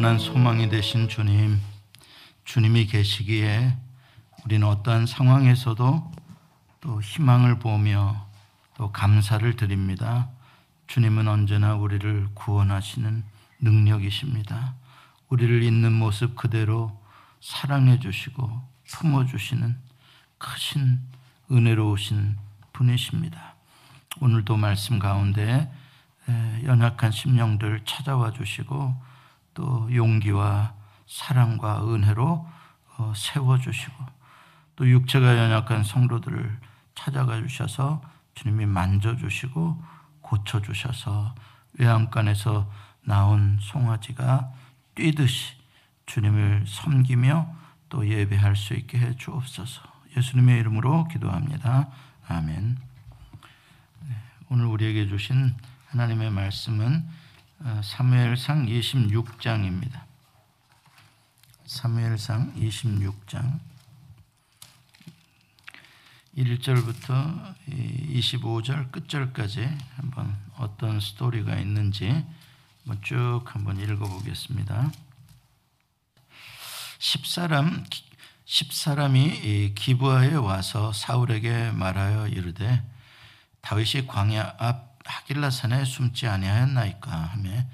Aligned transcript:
영원한 0.00 0.18
소망이 0.18 0.70
되신 0.70 1.10
주님, 1.10 1.60
주님이 2.46 2.86
계시기에 2.86 3.76
우리는 4.46 4.66
어떠한 4.66 5.04
상황에서도 5.04 6.12
또 6.80 7.02
희망을 7.02 7.58
보며 7.58 8.26
또 8.78 8.90
감사를 8.92 9.56
드립니다. 9.56 10.30
주님은 10.86 11.28
언제나 11.28 11.74
우리를 11.74 12.28
구원하시는 12.32 13.22
능력이십니다. 13.60 14.74
우리를 15.28 15.62
있는 15.62 15.92
모습 15.92 16.34
그대로 16.34 16.98
사랑해 17.42 17.98
주시고 18.00 18.58
품어 18.86 19.26
주시는 19.26 19.76
크신 20.38 20.98
은혜로우신 21.52 22.38
분이십니다. 22.72 23.54
오늘도 24.22 24.56
말씀 24.56 24.98
가운데 24.98 25.70
연약한 26.64 27.12
심령들 27.12 27.82
찾아와 27.84 28.32
주시고 28.32 29.09
또 29.60 29.94
용기와 29.94 30.72
사랑과 31.06 31.84
은혜로 31.84 32.48
어, 32.96 33.12
세워 33.14 33.58
주시고 33.58 33.92
또 34.74 34.88
육체가 34.88 35.36
연약한 35.36 35.84
성도들을 35.84 36.58
찾아가 36.94 37.36
주셔서 37.42 38.00
주님이 38.34 38.64
만져 38.64 39.18
주시고 39.18 39.82
고쳐 40.22 40.62
주셔서 40.62 41.34
외양간에서 41.74 42.72
나온 43.02 43.58
송아지가 43.60 44.50
뛰듯이 44.94 45.56
주님을 46.06 46.64
섬기며 46.66 47.54
또 47.90 48.08
예배할 48.08 48.56
수 48.56 48.72
있게 48.72 48.98
해 48.98 49.14
주옵소서. 49.14 49.82
예수님의 50.16 50.58
이름으로 50.60 51.06
기도합니다. 51.08 51.88
아멘. 52.26 52.78
네, 54.08 54.16
오늘 54.48 54.64
우리에게 54.64 55.06
주신 55.06 55.54
하나님의 55.88 56.30
말씀은 56.30 57.04
어, 57.04 57.19
사무엘상 57.60 58.64
26장입니다. 58.66 60.00
사무엘상 61.66 62.54
26장 62.54 63.60
1절부터 66.38 67.54
25절 67.68 68.90
끝절까지 68.90 69.68
한번 69.96 70.38
어떤 70.56 71.00
스토리가 71.00 71.56
있는지 71.56 72.24
쭉 73.02 73.42
한번 73.44 73.78
읽어보겠습니다. 73.78 74.90
10사람 76.98 77.84
10사람이 78.46 79.74
기부하에 79.74 80.32
와서 80.34 80.94
사울에게 80.94 81.72
말하여 81.72 82.28
이르되 82.28 82.82
다윗이 83.60 84.06
광야 84.06 84.56
앞 84.58 84.89
하길라 85.04 85.50
산에 85.50 85.84
숨지 85.84 86.26
아니하였나이까 86.26 87.10
하며 87.10 87.64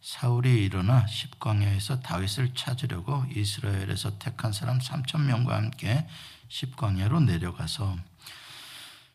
사울이 0.00 0.64
일어나 0.64 1.06
십광야에서 1.06 2.00
다윗을 2.00 2.54
찾으려고 2.54 3.24
이스라엘에서 3.34 4.18
택한 4.18 4.52
사람 4.52 4.78
3천 4.78 5.22
명과 5.22 5.56
함께 5.56 6.06
십광야로 6.48 7.20
내려가서 7.20 7.96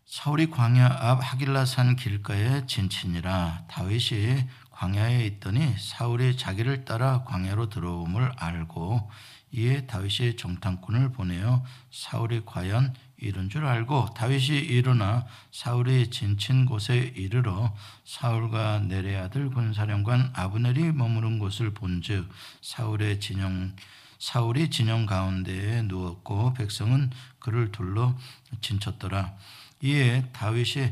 사울이 0.06 0.50
광야 0.50 0.86
앞 0.86 1.20
하길라산 1.22 1.96
길가에 1.96 2.66
진친이라 2.66 3.64
다윗이 3.70 4.46
광야에 4.72 5.26
있더니 5.28 5.74
사울이 5.80 6.36
자기를 6.36 6.84
따라 6.84 7.24
광야로 7.24 7.70
들어옴을 7.70 8.34
알고 8.36 9.10
이에 9.54 9.86
다윗이 9.86 10.36
정탐꾼을 10.36 11.14
보내어 11.14 11.64
사울이 11.92 12.42
과연 12.46 12.94
이른 13.22 13.50
줄 13.50 13.66
알고 13.66 14.14
다윗이 14.16 14.60
일어나 14.60 15.26
사울이 15.52 16.10
진친 16.10 16.66
곳에 16.66 17.14
이르러 17.16 17.76
사울과 18.04 18.80
내레 18.80 19.16
아들 19.16 19.50
군사령관 19.52 20.32
아브넬이 20.34 20.92
머무른 20.94 21.38
곳을 21.38 21.74
본즉 21.74 22.28
사울의 22.62 23.20
진영 23.20 23.74
사울이 24.18 24.70
진영 24.70 25.06
가운데에 25.06 25.84
누웠고 25.84 26.54
백성은 26.54 27.12
그를 27.40 27.72
둘러 27.72 28.16
진쳤더라. 28.62 29.36
이에 29.82 30.30
다윗이 30.32 30.92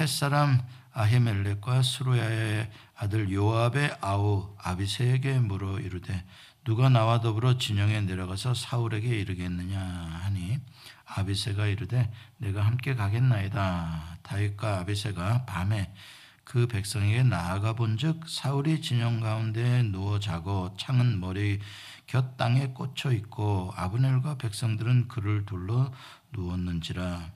햇사람 0.00 0.62
아히멜렉과 0.92 1.82
수루야의 1.82 2.70
아들 2.96 3.32
요압의 3.32 3.96
아우 4.00 4.54
아비세에게 4.58 5.38
물어 5.40 5.80
이르되 5.80 6.24
누가 6.64 6.88
나와 6.88 7.20
더불어 7.20 7.58
진영에 7.58 8.02
내려가서 8.02 8.54
사울에게 8.54 9.08
이르겠느냐 9.08 9.80
하니 9.80 10.60
아비세가 11.16 11.66
이르되 11.66 12.10
내가 12.38 12.64
함께 12.64 12.94
가겠나이다. 12.94 14.18
다윗과 14.22 14.80
아비세가 14.80 15.44
밤에 15.44 15.92
그 16.44 16.66
백성에게 16.66 17.22
나아가 17.22 17.72
본즉 17.72 18.28
사울이 18.28 18.82
진영 18.82 19.20
가운데 19.20 19.82
누워 19.84 20.18
자고 20.18 20.74
창은 20.76 21.20
머리 21.20 21.60
곁 22.06 22.36
땅에 22.36 22.68
꽂혀 22.68 23.12
있고 23.12 23.72
아브넬과 23.76 24.36
백성들은 24.38 25.08
그를 25.08 25.46
둘러 25.46 25.92
누웠는지라 26.32 27.30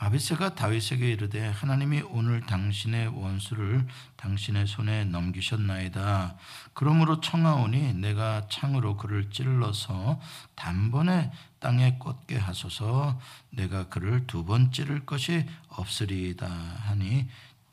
아비세가 0.00 0.54
다윗에게 0.54 1.10
이르되 1.10 1.48
하나님이 1.48 2.02
오늘 2.10 2.40
당신의 2.42 3.08
원수를 3.08 3.84
당신의 4.16 4.68
손에 4.68 5.04
넘기셨나이다. 5.06 6.36
그러므로 6.72 7.20
청하오니 7.20 7.94
내가 7.94 8.46
창으로 8.48 8.96
그를 8.96 9.28
찔러서 9.30 10.20
단번에 10.54 11.32
땅에 11.58 11.96
꽂게 11.98 12.36
하소서 12.38 13.20
내가 13.50 13.88
그를 13.88 14.24
두 14.28 14.44
번 14.44 14.70
찌를 14.70 15.04
것이 15.04 15.44
없으리이다 15.68 16.46
하니 16.46 17.26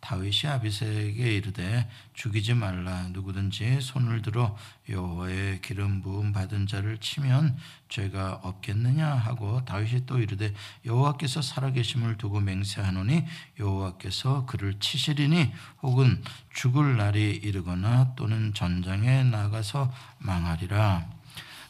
다윗이 0.06 0.52
아비세에게 0.52 1.36
이르되 1.36 1.90
죽이지 2.14 2.54
말라. 2.54 3.08
누구든지 3.10 3.82
손을 3.82 4.22
들어 4.22 4.56
여호와의 4.88 5.64
기름 5.64 6.04
부음 6.04 6.32
받은 6.32 6.68
자를 6.68 7.00
치면 7.00 7.58
죄가 7.90 8.42
없겠느냐? 8.44 9.04
하고 9.04 9.66
다윗이 9.66 10.06
또 10.06 10.20
이르되 10.20 10.54
여호와께서 10.86 11.42
살아계심을 11.42 12.20
두고 12.20 12.40
맹세하노니 12.40 13.26
여호와께서 13.60 14.46
그를 14.46 14.80
치시리니 14.80 15.52
혹은 15.82 16.22
죽을 16.54 16.98
날이 16.98 17.32
이르거나 17.32 18.14
또는 18.16 18.54
전장에 18.54 19.24
나가서 19.24 19.92
망하리라. 20.20 21.10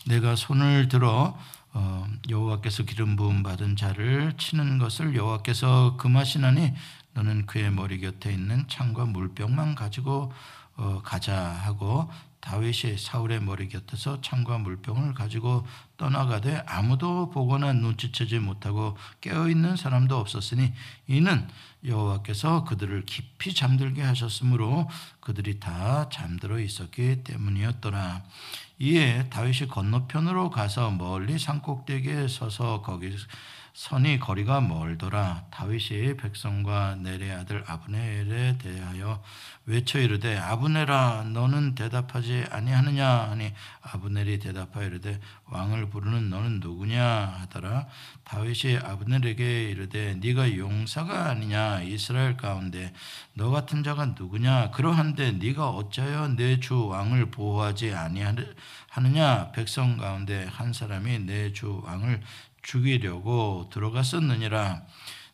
내가 0.07 0.35
손을 0.35 0.89
들어 0.89 1.39
어, 1.71 2.07
여호와께서 2.29 2.83
기름 2.83 3.15
부음 3.15 3.43
받은 3.43 3.77
자를 3.77 4.33
치는 4.37 4.77
것을 4.77 5.15
여호와께서 5.15 5.95
금하시나니 5.95 6.73
너는 7.15 7.47
그의 7.47 7.71
머리 7.71 7.99
곁에 7.99 8.31
있는 8.31 8.67
창과 8.67 9.05
물병만 9.05 9.73
가지고 9.73 10.31
어, 10.77 11.01
가자 11.03 11.35
하고 11.35 12.09
다윗이 12.41 12.97
사울의 12.99 13.41
머리 13.41 13.69
곁에서 13.69 14.21
창과 14.21 14.59
물병을 14.59 15.15
가지고 15.15 15.65
떠나가되 15.97 16.63
아무도 16.67 17.31
보거나 17.31 17.73
눈치채지 17.73 18.37
못하고 18.37 18.95
깨어 19.21 19.49
있는 19.49 19.75
사람도 19.75 20.15
없었으니 20.15 20.71
이는 21.07 21.47
여호와께서 21.83 22.65
그들을 22.65 23.05
깊이 23.05 23.55
잠들게 23.55 24.03
하셨으므로 24.03 24.87
그들이 25.21 25.59
다 25.59 26.07
잠들어 26.09 26.59
있었기 26.59 27.23
때문이었더라. 27.23 28.23
이에 28.77 29.29
다윗이 29.29 29.69
건너편으로 29.69 30.51
가서 30.51 30.91
멀리 30.91 31.39
산꼭대기에 31.39 32.27
서서 32.27 32.81
거기 32.81 33.15
선이 33.75 34.19
거리가 34.19 34.61
멀더라. 34.61 35.47
다윗이 35.51 36.15
백성과 36.15 36.95
내레 36.95 37.29
아들 37.33 37.61
아브넬에 37.67 38.57
대하여 38.57 39.21
외쳐 39.65 39.99
이르되 39.99 40.37
아브넬아 40.37 41.25
너는 41.33 41.75
대답하지 41.75 42.45
아니하느냐? 42.51 43.05
하니 43.31 43.51
아브넬이 43.81 44.39
대답하여 44.39 44.85
이르되 44.87 45.19
왕을 45.47 45.89
부르는 45.89 46.29
너는 46.29 46.61
누구냐? 46.61 47.03
하더라. 47.41 47.87
다윗이 48.23 48.77
아브넬에게 48.77 49.63
이르되 49.71 50.15
네가 50.21 50.55
용사가 50.55 51.25
아니냐? 51.31 51.81
이스라엘 51.81 52.37
가운데 52.37 52.93
너 53.33 53.49
같은 53.49 53.83
자가 53.83 54.05
누구냐? 54.17 54.71
그러한데 54.71 55.33
네가 55.33 55.69
어찌하여 55.71 56.29
내 56.37 56.61
주 56.61 56.87
왕을 56.87 57.29
보호하지 57.29 57.93
아니하느냐? 57.93 59.51
백성 59.53 59.97
가운데 59.97 60.45
한 60.49 60.71
사람이 60.71 61.19
내 61.25 61.51
주 61.51 61.81
왕을 61.83 62.21
죽이려고 62.65 63.69
들어갔었느니라. 63.71 64.81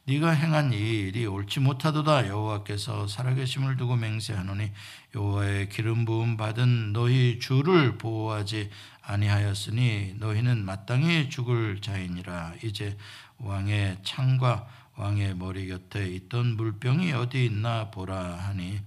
네가 0.04 0.31
행한 0.31 0.74
이 0.74 0.78
일이 0.78 1.25
옳지 1.25 1.60
못하도다. 1.62 2.28
여호와께서 2.28 3.07
살아계심을 3.07 3.78
두고 3.78 3.95
맹세하노니 3.95 4.72
여호와의 5.16 5.69
기름 5.69 6.06
부음 6.06 6.38
받은 6.38 6.92
너희 6.92 7.39
주를 7.39 7.98
보호하지 7.98 8.69
아니하였으니 9.04 10.16
너희는 10.18 10.66
마땅히 10.66 11.30
죽을 11.30 11.81
자이니라. 11.81 12.56
이제 12.63 12.98
왕의 13.38 14.00
창과 14.04 14.68
왕의 14.98 15.36
머리 15.36 15.68
곁에 15.68 16.07
있던 16.07 16.57
물병이 16.57 17.13
어디 17.13 17.45
있나 17.45 17.89
보라 17.92 18.36
하니 18.36 18.80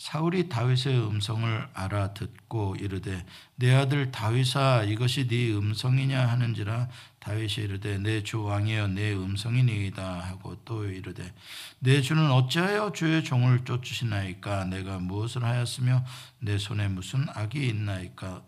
사울이 0.00 0.48
다윗의 0.48 0.98
음성을 0.98 1.68
알아듣고 1.74 2.76
이르되 2.80 3.22
내 3.56 3.74
아들 3.74 4.10
다윗아 4.10 4.84
이것이 4.84 5.28
네 5.28 5.52
음성이냐 5.52 6.26
하는지라 6.26 6.88
다윗이 7.20 7.64
이르되 7.64 7.98
내 7.98 8.22
주 8.22 8.42
왕이여 8.42 8.88
내 8.88 9.12
음성이니이다 9.14 10.20
하고 10.20 10.56
또 10.64 10.84
이르되 10.88 11.32
내 11.78 12.00
주는 12.00 12.30
어찌하여 12.30 12.92
주의 12.92 13.22
종을 13.22 13.64
쫓으시나이까? 13.64 14.64
내가 14.64 14.98
무엇을 14.98 15.44
하였으며 15.44 16.04
내 16.40 16.58
손에 16.58 16.88
무슨 16.88 17.26
악이 17.34 17.66
있나이까? 17.68 18.42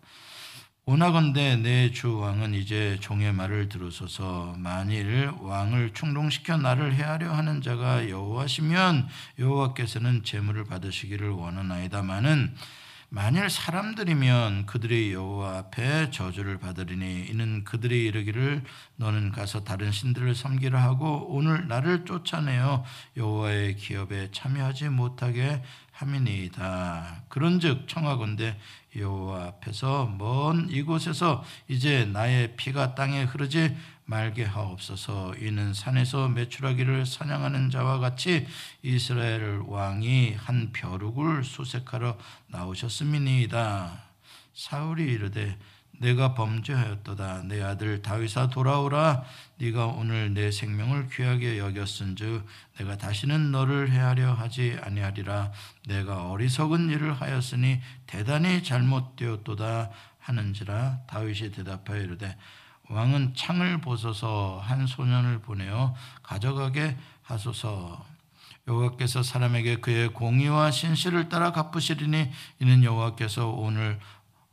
오나건대 0.84 1.56
내 1.58 1.92
주 1.92 2.18
왕은 2.18 2.54
이제 2.54 2.98
종의 3.00 3.32
말을 3.32 3.68
들으소서. 3.68 4.54
만일 4.58 5.30
왕을 5.40 5.92
충동시켜 5.94 6.56
나를 6.56 6.94
해하려 6.94 7.32
하는 7.32 7.62
자가 7.62 8.08
여호와시면 8.08 9.06
여호와께서는 9.38 10.24
재물을 10.24 10.64
받으시기를 10.64 11.30
원하나이다마는 11.30 12.56
만일 13.14 13.50
사람들이면 13.50 14.64
그들의 14.64 15.12
여호와 15.12 15.58
앞에 15.58 16.10
저주를 16.12 16.56
받으리니 16.56 17.26
이는 17.28 17.62
그들이 17.62 18.06
이르기를 18.06 18.64
너는 18.96 19.32
가서 19.32 19.64
다른 19.64 19.92
신들을 19.92 20.34
섬기라 20.34 20.82
하고 20.82 21.26
오늘 21.28 21.68
나를 21.68 22.06
쫓아내어 22.06 22.86
여호와의 23.18 23.76
기업에 23.76 24.30
참여하지 24.32 24.88
못하게 24.88 25.62
함이니이다. 25.92 27.24
그런즉 27.28 27.86
청하건대 27.86 28.58
여호와 28.96 29.44
앞에서 29.44 30.06
먼 30.18 30.70
이곳에서 30.70 31.44
이제 31.68 32.06
나의 32.06 32.56
피가 32.56 32.94
땅에 32.94 33.24
흐르지 33.24 33.76
말게 34.04 34.44
하옵소서. 34.44 35.34
이는 35.40 35.74
산에서 35.74 36.28
메추라기를 36.28 37.06
사냥하는 37.06 37.70
자와 37.70 37.98
같이 37.98 38.46
이스라엘 38.82 39.62
왕이 39.66 40.34
한 40.34 40.72
벼룩을 40.72 41.44
수색하러 41.44 42.18
나오셨음이니이다. 42.48 44.02
사울이 44.54 45.04
이르되 45.04 45.56
내가 46.02 46.34
범죄하였도다 46.34 47.44
내 47.44 47.62
아들 47.62 48.02
다윗아 48.02 48.50
돌아오라 48.50 49.24
네가 49.58 49.86
오늘 49.86 50.34
내 50.34 50.50
생명을 50.50 51.08
귀하게 51.08 51.58
여겼은즉 51.58 52.44
내가 52.78 52.98
다시는 52.98 53.52
너를 53.52 53.90
해하려 53.90 54.32
하지 54.32 54.76
아니하리라 54.82 55.52
내가 55.86 56.28
어리석은 56.30 56.90
일을 56.90 57.12
하였으니 57.12 57.80
대단히 58.06 58.64
잘못되었도다 58.64 59.90
하는지라 60.18 61.02
다윗이 61.06 61.52
대답하여 61.52 62.00
이르되 62.00 62.36
왕은 62.92 63.32
창을 63.34 63.80
보소서 63.80 64.60
한 64.62 64.86
소년을 64.86 65.40
보내어 65.40 65.94
가져가게 66.22 66.96
하소서 67.22 68.04
여호와께서 68.68 69.22
사람에게 69.22 69.76
그의 69.76 70.08
공의와 70.08 70.70
신실을 70.70 71.28
따라 71.28 71.52
갚으시리니 71.52 72.30
이는 72.60 72.84
여호와께서 72.84 73.48
오늘 73.48 73.98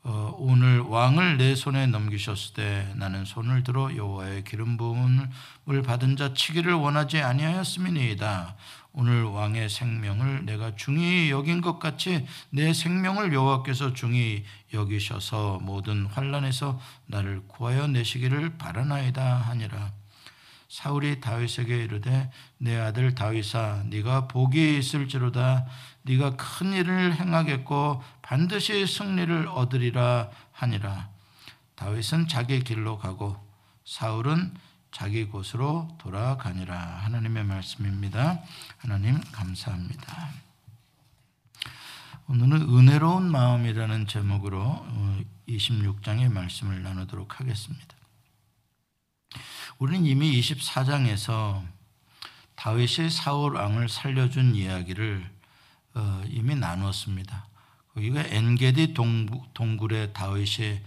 어, 0.02 0.34
오늘 0.38 0.80
왕을 0.80 1.38
내 1.38 1.56
손에 1.56 1.88
넘기셨을 1.88 2.54
때 2.54 2.94
나는 2.96 3.26
손을 3.26 3.64
들어 3.64 3.94
여호와의 3.94 4.46
기름 4.46 4.78
부음을 4.78 5.84
받은 5.86 6.16
자 6.16 6.34
치기를 6.34 6.74
원하지 6.74 7.22
아니하였음이니이다. 7.22 8.56
오늘 8.92 9.24
왕의 9.24 9.70
생명을 9.70 10.46
내가 10.46 10.76
중히 10.76 11.30
여긴 11.30 11.62
것 11.62 11.80
같이 11.80 12.26
내 12.50 12.74
생명을 12.74 13.34
여호와께서 13.34 13.94
중히 13.94 14.44
여기셔서 14.74 15.60
모든 15.62 16.06
환란에서 16.08 16.80
나를 17.06 17.44
구하여 17.48 17.88
내시기를 17.88 18.58
바라나이다 18.58 19.36
하니라. 19.36 19.94
사울이 20.70 21.20
다윗에게 21.20 21.84
이르되 21.84 22.32
내 22.60 22.78
아들 22.78 23.16
다윗아 23.16 23.86
네가 23.88 24.28
복이 24.28 24.78
있을지로다 24.78 25.66
네가 26.04 26.36
큰 26.36 26.74
일을 26.74 27.16
행하겠고 27.16 28.04
반드시 28.22 28.86
승리를 28.86 29.48
얻으리라 29.48 30.30
하니라 30.52 31.10
다윗은 31.76 32.28
자기 32.28 32.64
길로 32.64 33.00
가고 33.00 33.36
사울은 33.84 34.54
자기 34.92 35.26
곳으로 35.26 35.88
돌아가니라 36.00 36.76
하나님의 36.76 37.44
말씀입니다. 37.44 38.42
하나님 38.78 39.20
감사합니다. 39.32 40.30
오늘은 42.28 42.62
은혜로운 42.62 43.32
마음이라는 43.32 44.08
제목으로 44.08 44.86
26장의 45.48 46.28
어, 46.28 46.30
말씀을 46.30 46.84
나누도록 46.84 47.40
하겠습니다. 47.40 47.96
우리는 49.78 50.06
이미 50.06 50.40
24장에서 50.40 51.64
다윗이 52.56 53.10
사울 53.10 53.56
왕을 53.56 53.90
살려준 53.90 54.56
이야기를 54.56 55.30
어, 55.96 56.24
이미 56.28 56.56
나누었습니다. 56.56 57.48
거기가 57.94 58.24
엔게디 58.24 58.94
동굴에 59.54 60.14
다윗이 60.14 60.82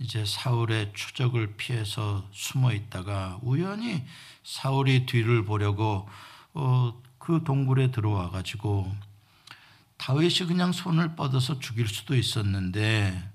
이제 0.00 0.24
사울의 0.24 0.92
추적을 0.94 1.56
피해서 1.56 2.26
숨어 2.32 2.72
있다가 2.72 3.38
우연히 3.42 4.04
사울이 4.44 5.06
뒤를 5.06 5.44
보려고 5.44 6.08
어, 6.54 7.00
그 7.18 7.42
동굴에 7.44 7.90
들어와 7.90 8.30
가지고 8.30 8.94
다윗이 9.96 10.46
그냥 10.46 10.72
손을 10.72 11.16
뻗어서 11.16 11.58
죽일 11.58 11.88
수도 11.88 12.14
있었는데 12.14 13.30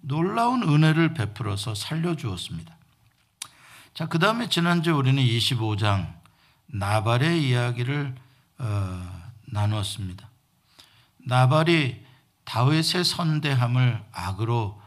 놀라운 0.00 0.62
은혜를 0.62 1.14
베풀어서 1.14 1.74
살려주었습니다. 1.74 2.76
자, 3.94 4.06
그 4.06 4.18
다음에 4.18 4.48
지난주 4.48 4.92
우리는 4.94 5.22
25장 5.22 6.14
나발의 6.66 7.48
이야기를 7.48 8.14
어, 8.58 9.30
나누었습니다. 9.46 10.28
나발이 11.18 12.04
다윗의 12.44 13.04
선대함을 13.04 14.02
악으로 14.12 14.79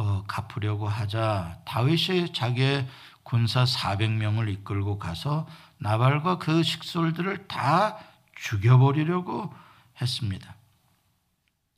어, 0.00 0.24
갚으려고 0.26 0.88
하자 0.88 1.58
다윗이 1.66 2.32
자기의 2.32 2.88
군사 3.22 3.64
400명을 3.64 4.48
이끌고 4.48 4.98
가서 4.98 5.46
나발과 5.76 6.38
그 6.38 6.62
식솔들을 6.62 7.46
다 7.46 7.98
죽여버리려고 8.34 9.52
했습니다. 10.00 10.54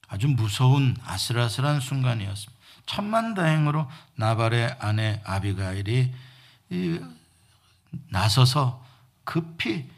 아주 0.06 0.28
무서운 0.28 0.96
아슬아슬한 1.04 1.80
순간이었습니다. 1.80 2.62
천만다행으로 2.86 3.90
나발의 4.14 4.76
아내 4.78 5.20
아비가일이 5.24 6.14
나서서 8.08 8.84
급히 9.24 9.90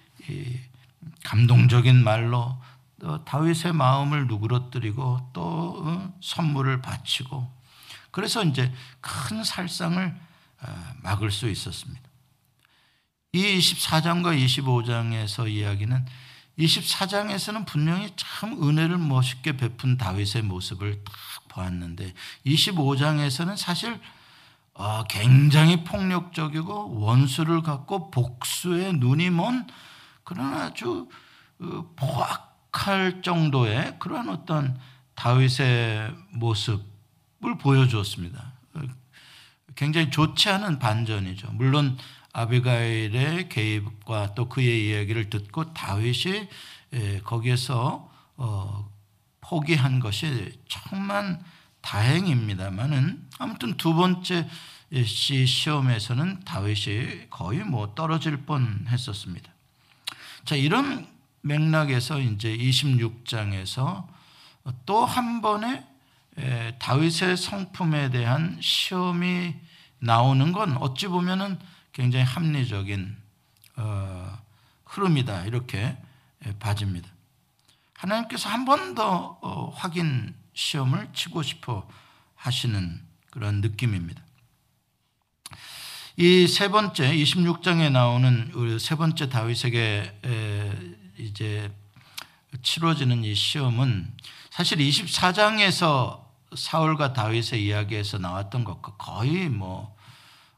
감동적인 1.25 2.03
말로 2.03 2.57
다윗의 3.27 3.75
마음을 3.75 4.29
누그러뜨리고 4.29 5.31
또 5.35 5.83
어, 5.85 6.15
선물을 6.23 6.81
바치고 6.81 7.54
그래서 8.15 8.45
이제 8.45 8.73
큰 9.01 9.43
살상을 9.43 10.17
어, 10.63 10.95
막을 11.03 11.33
수 11.33 11.51
있었습니다. 11.51 12.01
이 13.33 13.59
24장과 13.59 14.39
25장에서 14.39 15.51
이야기는 15.51 16.07
24장에서는 16.57 17.67
분명히 17.67 18.13
참 18.15 18.63
은혜를 18.63 18.99
멋있게 18.99 19.57
베푼 19.57 19.97
다윗의 19.97 20.43
모습을 20.43 21.03
딱 21.03 21.13
보았는데 21.49 22.15
25장에서는 22.47 23.57
사실 23.57 23.99
어, 24.75 25.03
굉장히 25.09 25.83
폭력적이고 25.83 27.01
원수를 27.01 27.63
갖고 27.63 28.13
복수에 28.13 28.93
눈이 28.93 29.31
먼 29.31 29.67
그런 30.23 30.55
아주 30.55 31.09
어, 31.59 31.93
포악할 31.97 33.23
정도의 33.23 33.99
그러한 33.99 34.29
어떤 34.29 34.79
다윗의 35.17 36.15
모습을 36.31 36.94
보여주었습니다. 37.59 38.53
어, 38.75 38.81
굉장히 39.75 40.11
좋지 40.11 40.49
않은 40.49 40.79
반전이죠. 40.79 41.49
물론 41.53 41.97
아비가일의 42.33 43.49
개입과 43.49 44.35
또 44.35 44.49
그의 44.49 44.89
이야기를 44.89 45.31
듣고 45.31 45.73
다윗이 45.73 46.49
거기에서 47.23 48.11
포기한 49.41 50.01
것이 50.01 50.59
정말 50.69 51.41
다행입니다만은 51.81 53.29
아무튼 53.39 53.77
두 53.77 53.95
번째 53.95 54.49
시험에서는 54.93 56.41
다윗이 56.41 57.31
거의 57.31 57.61
뭐 57.61 57.95
떨어질 57.95 58.39
뻔 58.39 58.87
했었습니다. 58.89 59.53
자, 60.45 60.57
이런 60.57 61.07
맥락에서 61.43 62.21
이제 62.21 62.57
26장에서 62.57 64.07
또 64.87 65.05
한 65.05 65.43
번의 65.43 65.85
다윗의 66.79 67.37
성품에 67.37 68.11
대한 68.11 68.59
시험이 68.61 69.55
나오는 69.99 70.53
건 70.53 70.77
어찌 70.79 71.07
보면은 71.07 71.59
굉장히 71.93 72.25
합리적인 72.25 73.17
어, 73.77 74.39
흐름이다 74.85 75.45
이렇게 75.47 75.97
봐집니다. 76.59 77.09
하나님께서 77.95 78.49
한 78.49 78.65
번 78.65 78.95
더 78.95 79.39
어, 79.43 79.71
확인 79.71 80.35
시험을 80.55 81.09
치고 81.15 81.43
싶어 81.43 81.89
하시는 82.37 83.01
그런 83.31 83.61
느낌입니다. 83.61 84.23
이 86.17 86.47
세 86.47 86.69
번째 86.69 87.13
26장에 87.13 87.91
나오는 87.91 88.79
세 88.79 88.95
번째 88.95 89.29
다윗에게 89.29 91.11
이제 91.19 91.73
치러지는 92.63 93.25
이 93.25 93.35
시험은 93.35 94.13
사실 94.51 94.79
24장에서 94.79 96.24
사울과 96.57 97.13
다윗의 97.13 97.65
이야기에서 97.65 98.19
나왔던 98.19 98.65
것과 98.65 98.95
거의 98.97 99.49
뭐 99.49 99.95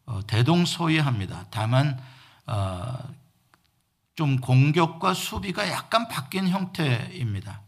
어, 0.06 0.20
대동소이합니다. 0.26 1.46
다만 1.50 2.00
어, 2.46 2.98
좀 4.14 4.40
공격과 4.40 5.14
수비가 5.14 5.68
약간 5.70 6.08
바뀐 6.08 6.48
형태입니다. 6.48 7.60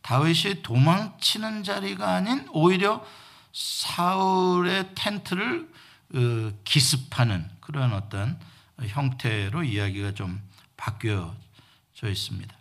다윗이 0.00 0.62
도망치는 0.62 1.64
자리가 1.64 2.14
아닌 2.14 2.48
오히려 2.52 3.04
사울의 3.52 4.94
텐트를 4.94 5.70
어, 6.14 6.52
기습하는 6.64 7.48
그런 7.60 7.92
어떤 7.92 8.38
형태로 8.80 9.64
이야기가 9.64 10.14
좀 10.14 10.42
바뀌어져 10.76 12.08
있습니다. 12.08 12.54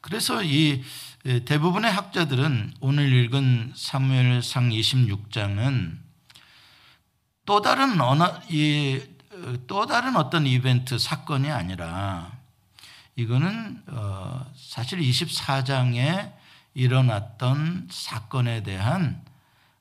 그래서 0.00 0.42
이 0.42 0.82
대부분의 1.22 1.92
학자들은 1.92 2.74
오늘 2.80 3.12
읽은 3.12 3.74
사무엘상 3.76 4.70
26장은 4.70 5.96
또 7.46 7.62
다른 7.62 8.00
어나, 8.00 8.42
이, 8.50 9.00
또 9.68 9.86
다른 9.86 10.16
어떤 10.16 10.48
이벤트 10.48 10.98
사건이 10.98 11.48
아니라 11.48 12.32
이거는 13.14 13.84
어, 13.86 14.52
사실 14.56 14.98
24장에 14.98 16.32
일어났던 16.74 17.86
사건에 17.88 18.64
대한 18.64 19.22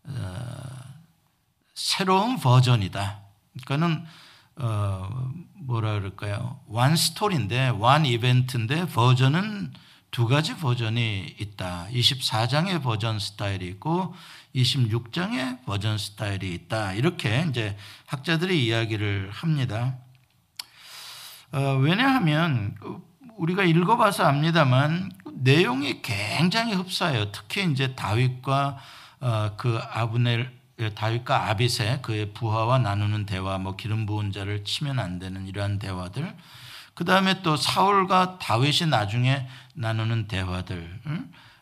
어, 0.03 0.55
새로운 1.74 2.38
버전이다. 2.38 3.19
그러니까는 3.63 4.05
어, 4.57 5.31
뭐라 5.55 5.93
그럴까요? 5.93 6.60
완 6.67 6.95
스토리인데 6.95 7.69
완 7.69 8.05
이벤트인데 8.05 8.86
버전은 8.89 9.74
두 10.12 10.27
가지 10.27 10.58
버전이 10.58 11.36
있다. 11.39 11.88
24장의 11.91 12.84
버전 12.84 13.18
스타일이 13.18 13.65
있고 13.68 14.13
26장의 14.53 15.63
버전 15.65 15.98
스타일이 15.98 16.53
있다. 16.53 16.94
이렇게 16.94 17.46
이제 17.50 17.77
학자들이 18.08 18.65
이야기를 18.65 19.30
합니다. 19.32 19.96
어, 21.53 21.77
왜냐하면 21.82 22.75
우리가 23.38 23.63
읽어봐서 23.63 24.25
압니다만 24.25 25.13
내용이 25.34 26.01
굉장히 26.01 26.74
흡사해요. 26.74 27.32
특히 27.32 27.72
이제 27.72 27.96
다윗과 27.96 28.77
어, 29.22 29.51
그 29.56 29.80
아브넬 29.91 30.60
다윗과 30.96 31.50
아빗의 31.50 32.01
그의 32.01 32.34
부하와 32.34 32.80
나누는 32.80 33.25
대화, 33.25 33.58
뭐 33.60 33.75
기름 33.75 34.06
부은 34.06 34.32
자를 34.32 34.63
치면 34.65 35.00
안 35.00 35.20
되는 35.20 35.48
이러한 35.48 35.80
대화들. 35.80 36.36
그 36.94 37.06
다음에 37.06 37.41
또 37.41 37.56
사울과 37.56 38.39
다윗이 38.39 38.89
나중에 38.89 39.48
나누는 39.75 40.28
대화들. 40.28 41.00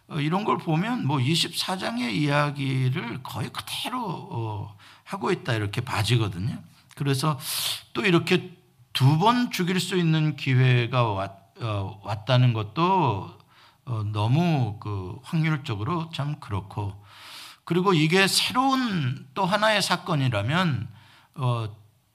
어, 0.09 0.19
이런 0.19 0.43
걸 0.43 0.57
보면 0.57 1.05
뭐 1.05 1.17
24장의 1.17 2.13
이야기를 2.13 3.21
거의 3.23 3.49
그대로 3.49 4.03
어, 4.31 4.77
하고 5.03 5.31
있다 5.31 5.53
이렇게 5.53 5.81
봐지거든요. 5.81 6.57
그래서 6.95 7.39
또 7.93 8.05
이렇게 8.05 8.57
두 8.93 9.17
번 9.19 9.51
죽일 9.51 9.79
수 9.79 9.95
있는 9.95 10.35
기회가 10.35 11.03
왔, 11.03 11.31
어, 11.61 11.99
왔다는 12.03 12.53
것도 12.53 13.37
너무 14.11 14.77
그 14.79 15.17
확률적으로 15.23 16.09
참 16.13 16.39
그렇고 16.39 16.93
그리고 17.63 17.93
이게 17.93 18.27
새로운 18.27 19.27
또 19.33 19.45
하나의 19.45 19.81
사건이라면 19.81 20.87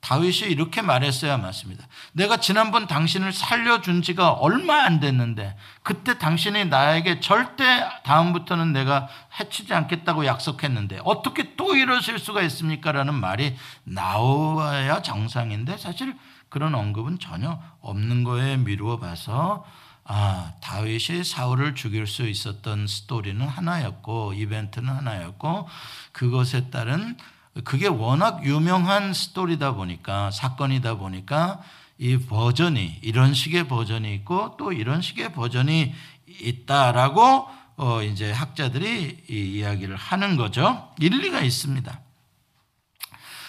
다윗이 0.05 0.51
이렇게 0.51 0.83
말했어야 0.83 1.39
맞습니다. 1.39 1.87
내가 2.13 2.37
지난번 2.37 2.87
당신을 2.87 3.33
살려준 3.33 4.03
지가 4.03 4.33
얼마 4.33 4.85
안 4.85 5.01
됐는데 5.01 5.57
그때 5.83 6.19
당신이 6.19 6.67
나에게 6.67 7.21
절대 7.21 7.65
다음부터는 8.05 8.75
내가 8.75 9.09
해치지 9.41 9.73
않겠다고 9.73 10.27
약속했는데 10.27 11.01
어떻게 11.05 11.57
또 11.57 11.75
이러실 11.75 12.19
수가 12.19 12.43
있습니까? 12.43 12.93
라는 12.93 13.15
말이 13.15 13.57
나와야 13.85 15.01
정상인데 15.01 15.79
사실 15.79 16.15
그런 16.51 16.75
언급은 16.75 17.19
전혀 17.19 17.59
없는 17.81 18.25
거에 18.25 18.59
미루어 18.59 18.99
봐서 18.99 19.65
아, 20.05 20.53
다윗이 20.61 21.25
사울을 21.25 21.75
죽일 21.75 22.07
수 22.07 22.29
있었던 22.29 22.87
스토리는 22.87 23.41
하나였고 23.41 24.35
이벤트는 24.35 24.95
하나였고 24.95 25.67
그것에 26.13 26.69
따른 26.69 27.17
그게 27.63 27.87
워낙 27.87 28.45
유명한 28.45 29.13
스토리다 29.13 29.75
보니까 29.75 30.31
사건이다 30.33 30.97
보니까 30.97 31.61
이 31.99 32.19
버전이 32.19 32.99
이런 33.03 33.33
식의 33.33 33.69
버전이 33.69 34.13
있고 34.17 34.57
또 34.59 34.73
이런 34.73 35.01
식의 35.01 35.33
버전이 35.33 35.95
있다라고 36.27 37.49
어 37.77 38.03
이제 38.03 38.33
학자들이 38.33 39.25
이야기를 39.29 39.95
하는 39.95 40.37
거죠. 40.37 40.93
일리가 40.99 41.41
있습니다. 41.41 42.01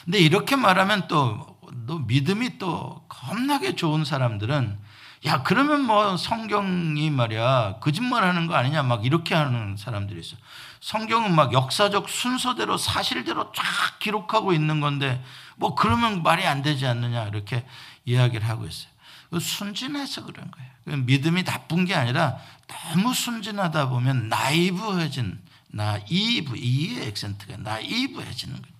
근데 0.04 0.20
이렇게 0.20 0.56
말하면 0.56 1.08
또, 1.08 1.58
또 1.88 2.00
믿음이 2.00 2.60
또 2.60 3.04
겁나게 3.10 3.76
좋은 3.76 4.06
사람들은 4.06 4.78
야 5.26 5.42
그러면 5.42 5.82
뭐 5.82 6.18
성경이 6.18 7.10
말이야 7.10 7.78
거짓말하는 7.80 8.46
거 8.46 8.54
아니냐 8.54 8.84
막 8.84 9.06
이렇게 9.06 9.34
하는 9.34 9.76
사람들이 9.78 10.20
있어. 10.20 10.38
성경은 10.86 11.34
막 11.34 11.52
역사적 11.52 12.08
순서대로 12.10 12.78
사실대로 12.78 13.52
쫙 13.54 13.98
기록하고 13.98 14.54
있는 14.54 14.82
건데 14.82 15.20
뭐 15.56 15.74
그러면 15.74 16.22
말이 16.22 16.46
안 16.46 16.62
되지 16.62 16.86
않느냐 16.86 17.24
이렇게 17.24 17.66
이야기를 18.06 18.48
하고 18.48 18.68
있어요. 18.68 18.92
순진해서 19.40 20.28
그런 20.28 20.52
거예요. 20.52 20.98
믿음이 21.06 21.44
나쁜 21.44 21.86
게 21.86 21.96
아니라 21.96 22.38
너무 22.68 23.16
순진하다 23.16 23.90
보면 23.90 24.30
나이브해진 24.30 25.42
나이브 25.70 26.56
이의 26.56 27.08
액센트가 27.08 27.58
나이브해지는 27.58 28.62
거예요. 28.62 28.76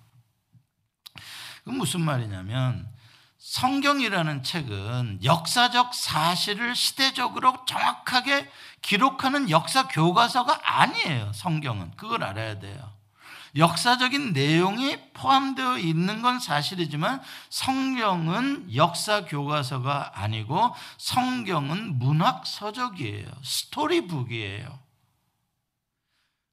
그 1.64 1.70
무슨 1.70 2.02
말이냐면 2.02 2.88
성경이라는 3.38 4.44
책은 4.44 5.24
역사적 5.24 5.92
사실을 5.92 6.76
시대적으로 6.76 7.64
정확하게 7.66 8.48
기록하는 8.86 9.50
역사 9.50 9.88
교과서가 9.88 10.60
아니에요. 10.62 11.32
성경은. 11.34 11.90
그걸 11.96 12.22
알아야 12.22 12.60
돼요. 12.60 12.92
역사적인 13.56 14.32
내용이 14.32 15.12
포함되어 15.12 15.78
있는 15.78 16.22
건 16.22 16.38
사실이지만 16.38 17.20
성경은 17.50 18.76
역사 18.76 19.24
교과서가 19.24 20.12
아니고 20.22 20.72
성경은 20.98 21.98
문학 21.98 22.46
서적이에요. 22.46 23.26
스토리북이에요. 23.42 24.78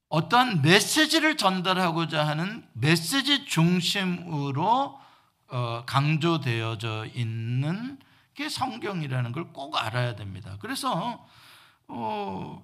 어떠한 0.09 0.63
메시지를 0.63 1.37
전달하고자 1.37 2.25
하는 2.25 2.67
메시지 2.73 3.45
중심으로 3.45 4.99
어, 5.49 5.83
강조되어져 5.85 7.05
있는 7.13 7.99
게 8.33 8.49
성경이라는 8.49 9.33
걸 9.33 9.53
꼭 9.53 9.77
알아야 9.77 10.15
됩니다. 10.15 10.57
그래서 10.59 11.23
어, 11.87 12.63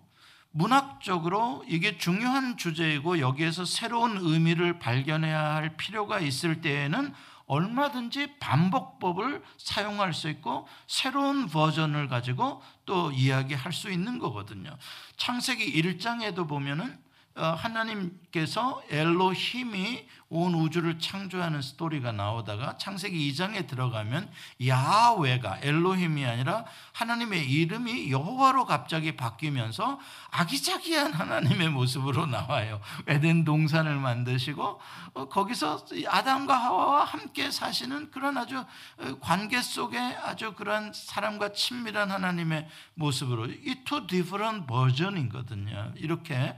문학적으로 0.52 1.64
이게 1.68 1.98
중요한 1.98 2.58
주제이고 2.58 3.20
여기에서 3.20 3.66
새로운 3.66 4.18
의미를 4.18 4.80
발견해야 4.80 5.56
할 5.56 5.78
필요가 5.78 6.20
있을 6.20 6.62
때에는 6.62 7.14
얼마든지 7.46 8.38
반복법을 8.40 9.42
사용할 9.58 10.14
수 10.14 10.30
있고 10.30 10.68
새로운 10.86 11.48
버전을 11.48 12.08
가지고 12.08 12.62
또 12.86 13.12
이야기할 13.12 13.74
수 13.74 13.90
있는 13.90 14.20
거거든요. 14.20 14.70
창세기 15.18 15.82
1장에도 15.82 16.48
보면은 16.48 16.86
어, 16.86 17.09
하나님께서 17.36 18.82
엘로힘이 18.90 20.08
온 20.32 20.54
우주를 20.54 21.00
창조하는 21.00 21.62
스토리가 21.62 22.12
나오다가 22.12 22.78
창세기 22.78 23.32
2장에 23.32 23.68
들어가면 23.68 24.30
야훼가 24.66 25.60
엘로힘이 25.64 26.24
아니라 26.24 26.66
하나님의 26.94 27.50
이름이 27.50 28.12
여호와로 28.12 28.66
갑자기 28.66 29.16
바뀌면서 29.16 30.00
아기자기한 30.30 31.14
하나님의 31.14 31.70
모습으로 31.70 32.28
나와요. 32.28 32.80
에덴 33.08 33.44
동산을 33.44 33.96
만드시고 33.96 34.80
어, 35.14 35.30
거기서 35.30 35.86
아담과 36.08 36.56
하와와 36.56 37.06
함께 37.06 37.50
사시는 37.50 38.12
그런 38.12 38.38
아주 38.38 38.58
어, 38.60 39.18
관계 39.20 39.60
속에 39.62 39.98
아주 39.98 40.54
그런 40.54 40.94
사람과 40.94 41.54
친밀한 41.54 42.12
하나님의 42.12 42.68
모습으로 42.94 43.48
이 43.48 43.84
different 44.08 44.68
버전이거든요. 44.68 45.94
이렇게 45.96 46.56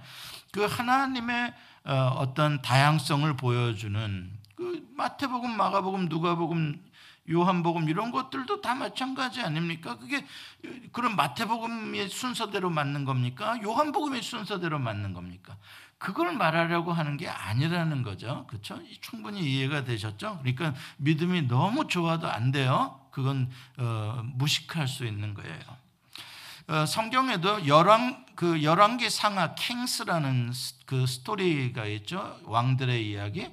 그 0.52 0.66
하나님의 0.66 1.54
어, 1.84 1.94
어떤 2.18 2.62
다양성을 2.62 3.36
보여주는 3.38 4.32
그 4.56 4.88
마태복음, 4.96 5.58
마가복음, 5.58 6.10
누가복음, 6.10 6.84
요한복음 7.30 7.90
이런 7.90 8.12
것들도 8.12 8.62
다 8.62 8.76
마찬가지 8.76 9.42
아닙니까? 9.42 9.98
그게 9.98 10.26
그런 10.92 11.16
마태복음의 11.16 12.10
순서대로 12.10 12.70
맞는 12.70 13.06
겁니까? 13.06 13.58
요한복음의 13.64 14.22
순서대로 14.22 14.80
맞는 14.80 15.14
겁니까? 15.14 15.58
그걸 15.98 16.34
말하려고 16.34 16.92
하는 16.92 17.16
게 17.18 17.28
아니라는 17.28 18.02
거죠. 18.02 18.46
그렇죠? 18.48 18.80
충분히 19.02 19.42
이해가 19.42 19.84
되셨죠? 19.84 20.40
그러니까 20.40 20.74
믿음이 20.98 21.44
너무 21.44 21.88
좋아도 21.88 22.28
안 22.28 22.52
돼요. 22.52 23.00
그건 23.12 23.50
어, 23.78 24.24
무식할 24.34 24.88
수 24.88 25.06
있는 25.06 25.34
거예요. 25.34 25.60
어, 26.72 26.86
성경에도 26.86 27.68
열왕 27.68 28.26
그 28.34 28.64
열왕기 28.64 29.10
상하 29.10 29.56
킹스라는 29.56 30.54
그 30.86 31.06
스토리가 31.06 31.86
있죠. 31.86 32.40
왕들의 32.46 33.10
이야기. 33.10 33.50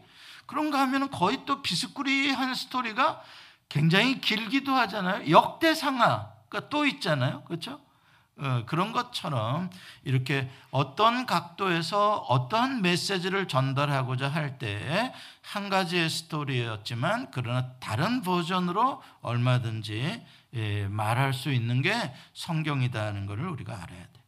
그런가 0.46 0.78
하면은 0.82 1.10
거의 1.10 1.40
또 1.44 1.60
비스꾸리한 1.60 2.54
스토리가 2.54 3.20
굉장히 3.68 4.20
길기도 4.20 4.72
하잖아요. 4.72 5.28
역대 5.30 5.74
상하가 5.74 6.68
또 6.70 6.86
있잖아요. 6.86 7.42
그렇죠? 7.42 7.80
어, 8.36 8.62
그런 8.66 8.92
것처럼 8.92 9.68
이렇게 10.04 10.48
어떤 10.70 11.26
각도에서 11.26 12.18
어떠한 12.18 12.82
메시지를 12.82 13.48
전달하고자 13.48 14.28
할 14.28 14.58
때 14.58 15.12
한 15.52 15.70
가지의 15.70 16.10
스토리였지만 16.10 17.28
그러나 17.30 17.72
다른 17.80 18.20
버전으로 18.22 19.02
얼마든지 19.22 19.94
예, 19.94 20.26
말할 20.90 21.32
수 21.32 21.52
있는 21.52 21.82
게 21.82 21.92
성경이다는 22.34 23.26
것을 23.26 23.46
우리가 23.48 23.74
알아야 23.82 24.02
돼. 24.04 24.22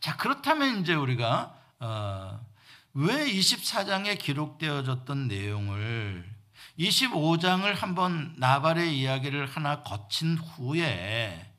자 0.00 0.16
그렇다면 0.16 0.80
이제 0.80 0.94
우리가 0.94 1.54
어, 1.80 2.40
왜 2.94 3.30
24장에 3.30 4.18
기록되어졌던 4.18 5.28
내용을 5.28 6.24
25장을 6.78 7.62
한번 7.74 8.34
나발의 8.38 8.98
이야기를 8.98 9.46
하나 9.46 9.82
거친 9.82 10.36
후에 10.38 11.52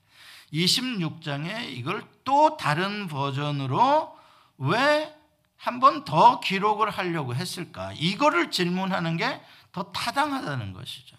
26장에 0.53 1.69
이걸 1.69 2.03
또 2.23 2.57
다른 2.57 3.07
버전으로 3.07 4.17
왜 4.57 5.15
한 5.57 5.79
번 5.79 6.05
더 6.05 6.39
기록을 6.41 6.91
하려고 6.91 7.33
했을까? 7.33 7.91
이거를 7.93 8.51
질문하는 8.51 9.17
게 9.17 9.41
더 9.71 9.91
타당하다는 9.91 10.73
것이죠. 10.73 11.17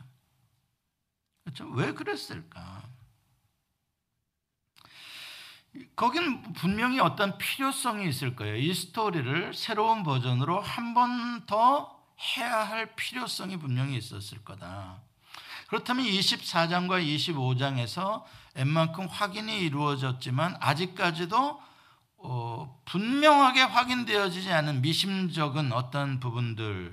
그렇죠? 1.57 1.73
왜 1.73 1.93
그랬을까? 1.95 2.83
거긴 5.95 6.53
분명히 6.55 7.01
어떤 7.01 7.37
필요성이 7.39 8.09
있을 8.09 8.37
거예요. 8.37 8.57
이 8.57 8.73
스토리를 8.73 9.55
새로운 9.55 10.03
버전으로 10.03 10.61
한 10.61 10.95
번 10.95 11.47
더 11.47 11.95
해야 12.39 12.67
할 12.67 12.95
필요성이 12.97 13.59
분명히 13.59 13.97
있었을 13.99 14.43
거다. 14.43 15.03
그렇다면 15.69 16.07
24장과 16.07 17.05
25장에서 17.05 18.25
웬만큼 18.55 19.07
확인이 19.07 19.61
이루어졌지만 19.61 20.57
아직까지도 20.61 21.61
어, 22.19 22.83
분명하게 22.87 23.63
확인되어지지 23.63 24.51
않은 24.51 24.81
미심적인 24.81 25.73
어떤 25.73 26.21
부분들에 26.21 26.91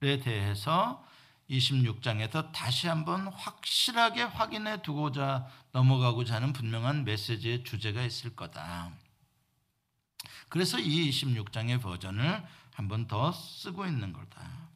대해서 0.00 1.04
26장에서 1.50 2.52
다시 2.52 2.88
한번 2.88 3.28
확실하게 3.28 4.22
확인해 4.22 4.82
두고자 4.82 5.46
넘어가고자 5.72 6.36
하는 6.36 6.52
분명한 6.52 7.04
메시지의 7.04 7.64
주제가 7.64 8.02
있을 8.02 8.34
거다. 8.34 8.92
그래서 10.48 10.78
이 10.78 11.10
26장의 11.10 11.80
버전을 11.80 12.44
한번 12.74 13.06
더 13.06 13.32
쓰고 13.32 13.86
있는 13.86 14.12
거다. 14.12 14.66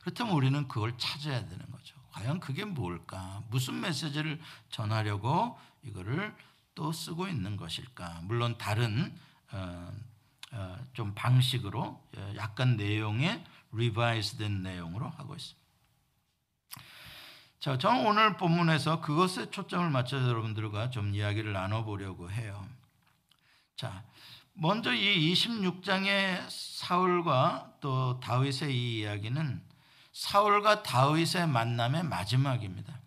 그렇다면 0.00 0.34
우리는 0.34 0.68
그걸 0.68 0.96
찾아야 0.98 1.46
되는 1.46 1.70
거죠. 1.70 1.96
과연 2.12 2.40
그게 2.40 2.64
뭘까? 2.64 3.42
무슨 3.48 3.80
메시지를 3.80 4.40
전하려고 4.70 5.58
이거를 5.82 6.34
또 6.74 6.92
쓰고 6.92 7.28
있는 7.28 7.56
것일까? 7.56 8.20
물론 8.24 8.56
다른 8.58 9.16
어, 9.52 9.92
어, 10.52 10.78
좀 10.92 11.14
방식으로 11.14 11.82
어, 12.16 12.32
약간 12.36 12.76
내용에 12.76 13.44
리바이스된 13.72 14.62
내용으로 14.62 15.08
하고 15.08 15.34
있습니다. 15.34 15.68
자, 17.60 17.76
저는 17.76 18.06
오늘 18.06 18.36
본문에서 18.36 19.00
그것에 19.00 19.50
초점을 19.50 19.90
맞춰서 19.90 20.28
여러분들과 20.28 20.90
좀 20.90 21.14
이야기를 21.14 21.52
나눠보려고 21.52 22.30
해요. 22.30 22.64
자, 23.76 24.04
먼저 24.52 24.92
이 24.92 25.32
26장의 25.32 26.46
사울과 26.48 27.74
또 27.80 28.20
다윗의 28.20 28.74
이 28.74 29.00
이야기는 29.00 29.60
사울과 30.12 30.82
다윗의 30.82 31.48
만남의 31.48 32.04
마지막입니다. 32.04 32.98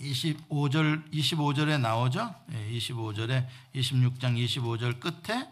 25절 0.00 1.12
25절에 1.12 1.80
나오죠. 1.80 2.34
25절에 2.50 3.46
26장 3.74 4.42
25절 4.42 5.00
끝에 5.00 5.48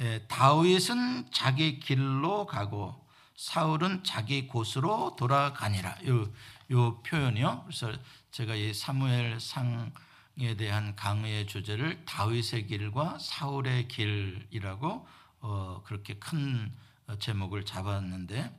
예, 0.00 0.24
다윗은 0.28 1.30
자기 1.32 1.80
길로 1.80 2.46
가고 2.46 2.94
사울은 3.38 4.02
자기 4.02 4.48
곳으로 4.48 5.14
돌아가니라. 5.16 5.96
요, 6.08 6.28
요 6.72 7.00
표현이요. 7.02 7.62
그래서 7.66 7.92
제가 8.32 8.56
이 8.56 8.74
사무엘 8.74 9.38
상에 9.38 10.56
대한 10.58 10.96
강의의 10.96 11.46
주제를 11.46 12.04
다윗의 12.04 12.66
길과 12.66 13.18
사울의 13.20 13.86
길이라고 13.86 15.06
어, 15.40 15.82
그렇게 15.84 16.14
큰 16.14 16.72
제목을 17.20 17.64
잡았는데 17.64 18.52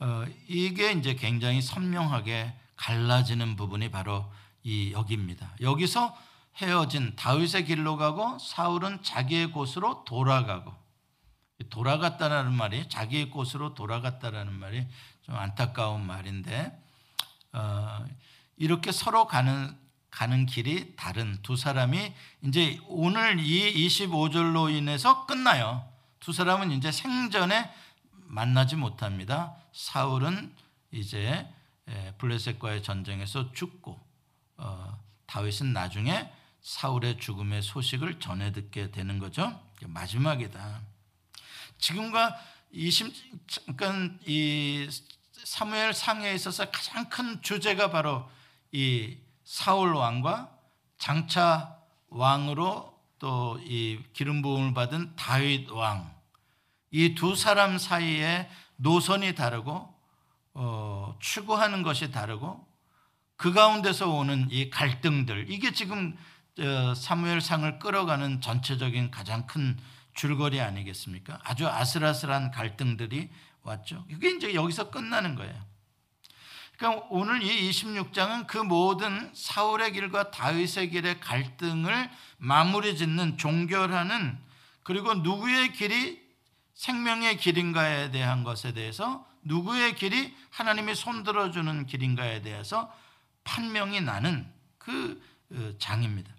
어, 0.00 0.24
이게 0.48 0.92
이제 0.92 1.14
굉장히 1.14 1.60
선명하게 1.60 2.54
갈라지는 2.76 3.56
부분이 3.56 3.90
바로 3.90 4.24
이 4.62 4.92
여기입니다. 4.92 5.54
여기서 5.60 6.16
헤어진 6.56 7.14
다윗의 7.14 7.66
길로 7.66 7.98
가고 7.98 8.38
사울은 8.38 9.02
자기의 9.02 9.52
곳으로 9.52 10.04
돌아가고 10.06 10.81
돌아갔다라는 11.68 12.52
말이 12.52 12.88
자기의 12.88 13.30
곳으로 13.30 13.74
돌아갔다라는 13.74 14.52
말이 14.52 14.86
좀 15.22 15.36
안타까운 15.36 16.04
말인데 16.06 16.78
어, 17.52 18.04
이렇게 18.56 18.92
서로 18.92 19.26
가는 19.26 19.76
가는 20.10 20.44
길이 20.44 20.94
다른 20.94 21.38
두 21.42 21.56
사람이 21.56 22.12
이제 22.42 22.78
오늘 22.86 23.40
이 23.40 23.86
25절로 23.86 24.70
인해서 24.70 25.24
끝나요. 25.26 25.88
두 26.20 26.32
사람은 26.32 26.70
이제 26.70 26.92
생전에 26.92 27.72
만나지 28.26 28.76
못합니다. 28.76 29.56
사울은 29.72 30.54
이제 30.90 31.48
블레셋과의 32.18 32.82
전쟁에서 32.82 33.52
죽고 33.52 33.98
어, 34.58 34.98
다윗은 35.26 35.72
나중에 35.72 36.30
사울의 36.60 37.18
죽음의 37.18 37.62
소식을 37.62 38.20
전해 38.20 38.52
듣게 38.52 38.90
되는 38.90 39.18
거죠. 39.18 39.60
마지막이다. 39.84 40.91
지금과 41.82 42.38
20, 42.70 43.12
그러니까 43.76 44.14
이 44.24 44.88
사무엘 45.44 45.92
상에 45.92 46.32
있어서 46.32 46.70
가장 46.70 47.08
큰 47.08 47.42
주제가 47.42 47.90
바로 47.90 48.30
이 48.70 49.18
사울 49.44 49.94
왕과 49.94 50.50
장차 50.96 51.76
왕으로 52.08 52.92
또 53.18 53.58
이 53.64 54.00
기름 54.12 54.42
부음을 54.42 54.74
받은 54.74 55.14
다윗 55.16 55.70
왕. 55.70 56.12
이 56.90 57.14
두 57.14 57.34
사람 57.36 57.78
사이에 57.78 58.48
노선이 58.76 59.34
다르고 59.34 59.92
어, 60.54 61.16
추구하는 61.20 61.82
것이 61.82 62.10
다르고 62.10 62.66
그 63.36 63.52
가운데서 63.52 64.10
오는 64.10 64.48
이 64.50 64.70
갈등들 64.70 65.50
이게 65.50 65.72
지금 65.72 66.16
어, 66.58 66.94
사무엘상을 66.94 67.78
끌어가는 67.78 68.40
전체적인 68.40 69.10
가장 69.10 69.46
큰 69.46 69.78
줄거리 70.14 70.60
아니겠습니까? 70.60 71.40
아주 71.42 71.68
아슬아슬한 71.68 72.50
갈등들이 72.50 73.30
왔죠. 73.62 74.04
이게 74.08 74.30
이제 74.30 74.54
여기서 74.54 74.90
끝나는 74.90 75.34
거예요. 75.34 75.72
그러니까 76.76 77.06
오늘 77.10 77.42
이 77.42 77.70
26장은 77.70 78.46
그 78.46 78.58
모든 78.58 79.30
사울의 79.34 79.92
길과 79.92 80.30
다윗의 80.30 80.90
길의 80.90 81.20
갈등을 81.20 82.10
마무리 82.38 82.96
짓는 82.96 83.38
종결하는 83.38 84.38
그리고 84.82 85.14
누구의 85.14 85.72
길이 85.72 86.20
생명의 86.74 87.36
길인가에 87.36 88.10
대한 88.10 88.42
것에 88.42 88.72
대해서 88.72 89.24
누구의 89.42 89.94
길이 89.94 90.34
하나님이 90.50 90.94
손들어 90.94 91.50
주는 91.50 91.86
길인가에 91.86 92.42
대해서 92.42 92.92
판명이 93.44 94.00
나는 94.00 94.50
그 94.78 95.22
어, 95.52 95.72
장입니다. 95.78 96.32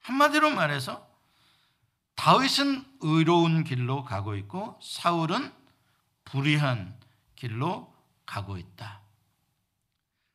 한마디로 0.00 0.50
말해서 0.50 1.05
다윗은 2.16 2.84
의로운 3.00 3.64
길로 3.64 4.04
가고 4.04 4.34
있고 4.36 4.78
사울은 4.82 5.52
불의한 6.24 6.98
길로 7.36 7.94
가고 8.24 8.58
있다. 8.58 9.00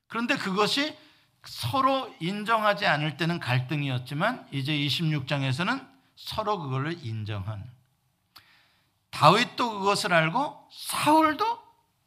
그런데 0.08 0.38
그것이 0.38 0.98
서로 1.44 2.14
인정하지 2.20 2.86
않을 2.86 3.18
때는 3.18 3.40
갈등이었지만 3.40 4.48
이제 4.52 4.74
26장에서는 4.74 5.90
서로 6.16 6.60
그걸 6.60 6.94
인정하는 7.04 7.66
다윗도 9.10 9.80
그것을 9.80 10.14
알고 10.14 10.70
사울도 10.72 11.62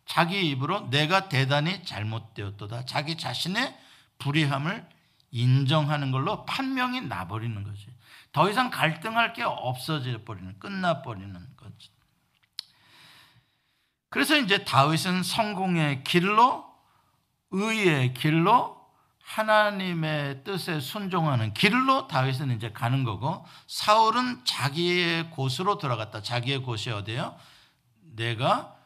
자기 0.06 0.48
입으로 0.50 0.88
내가 0.90 1.28
대단히 1.28 1.84
잘못되었도다. 1.84 2.86
자기 2.86 3.16
자신의 3.16 3.76
불의함을 4.18 4.86
인정하는 5.34 6.12
걸로 6.12 6.46
판명이 6.46 7.00
나버리는 7.02 7.64
거지. 7.64 7.88
더 8.30 8.48
이상 8.48 8.70
갈등할 8.70 9.32
게 9.32 9.42
없어져 9.42 10.22
버리는, 10.24 10.56
끝나버리는 10.60 11.34
거지. 11.56 11.90
그래서 14.10 14.38
이제 14.38 14.64
다윗은 14.64 15.24
성공의 15.24 16.04
길로, 16.04 16.64
의의 17.50 18.14
길로, 18.14 18.80
하나님의 19.24 20.44
뜻에 20.44 20.78
순종하는 20.78 21.52
길로 21.52 22.06
다윗은 22.06 22.52
이제 22.52 22.70
가는 22.70 23.02
거고 23.02 23.44
사울은 23.66 24.44
자기의 24.44 25.30
곳으로 25.30 25.78
들어갔다. 25.78 26.22
자기의 26.22 26.58
곳이 26.58 26.90
어디예요? 26.90 27.36
내가 28.14 28.76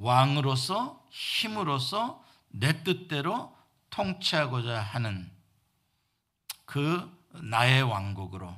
왕으로서 0.00 1.02
힘으로서 1.08 2.22
내 2.48 2.82
뜻대로 2.82 3.56
통치하고자 3.88 4.80
하는 4.80 5.33
그 6.64 7.10
나의 7.42 7.82
왕국으로 7.82 8.54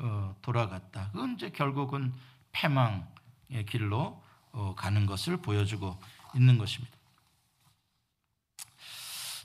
어, 0.00 0.36
돌아갔다. 0.42 1.10
그건 1.12 1.34
이제 1.34 1.50
결국은 1.50 2.12
패망의 2.52 3.66
길로 3.68 4.22
어, 4.52 4.74
가는 4.76 5.06
것을 5.06 5.36
보여주고 5.38 5.98
있는 6.34 6.58
것입니다. 6.58 6.96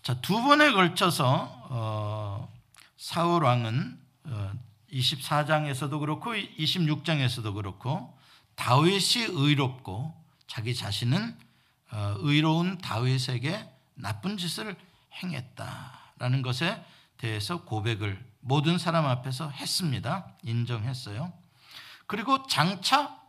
자, 0.01 0.19
두 0.21 0.41
번에 0.41 0.71
걸쳐서 0.71 1.67
어, 1.69 2.53
사울 2.97 3.43
왕은 3.43 3.99
24장에서도 4.91 5.99
그렇고 5.99 6.33
26장에서도 6.33 7.53
그렇고 7.53 8.17
다윗이 8.55 9.25
의롭고 9.29 10.13
자기 10.47 10.75
자신은 10.75 11.37
의로운 12.17 12.77
다윗에게 12.79 13.69
나쁜 13.95 14.37
짓을 14.37 14.75
행했다라는 15.13 16.41
것에 16.41 16.83
대해서 17.19 17.63
고백을 17.63 18.25
모든 18.39 18.79
사람 18.79 19.05
앞에서 19.05 19.49
했습니다. 19.49 20.33
인정했어요. 20.41 21.31
그리고 22.07 22.47
장차 22.47 23.19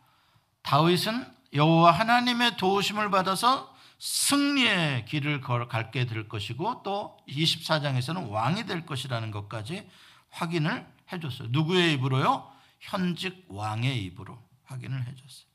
다윗은 0.62 1.26
여호와 1.53 1.90
하나님의 1.90 2.57
도우심을 2.57 3.11
받아서 3.11 3.74
승리의 3.98 5.05
길을 5.05 5.42
갈게 5.42 6.07
될 6.07 6.29
것이고 6.29 6.83
또 6.83 7.18
24장에서는 7.29 8.31
왕이 8.31 8.64
될 8.64 8.87
것이라는 8.87 9.31
것까지 9.31 9.87
확인을 10.31 10.87
해줬어요. 11.12 11.48
누구의 11.50 11.94
입으로요? 11.94 12.50
현직 12.79 13.44
왕의 13.48 14.03
입으로 14.05 14.38
확인을 14.64 15.00
해줬어요. 15.00 15.50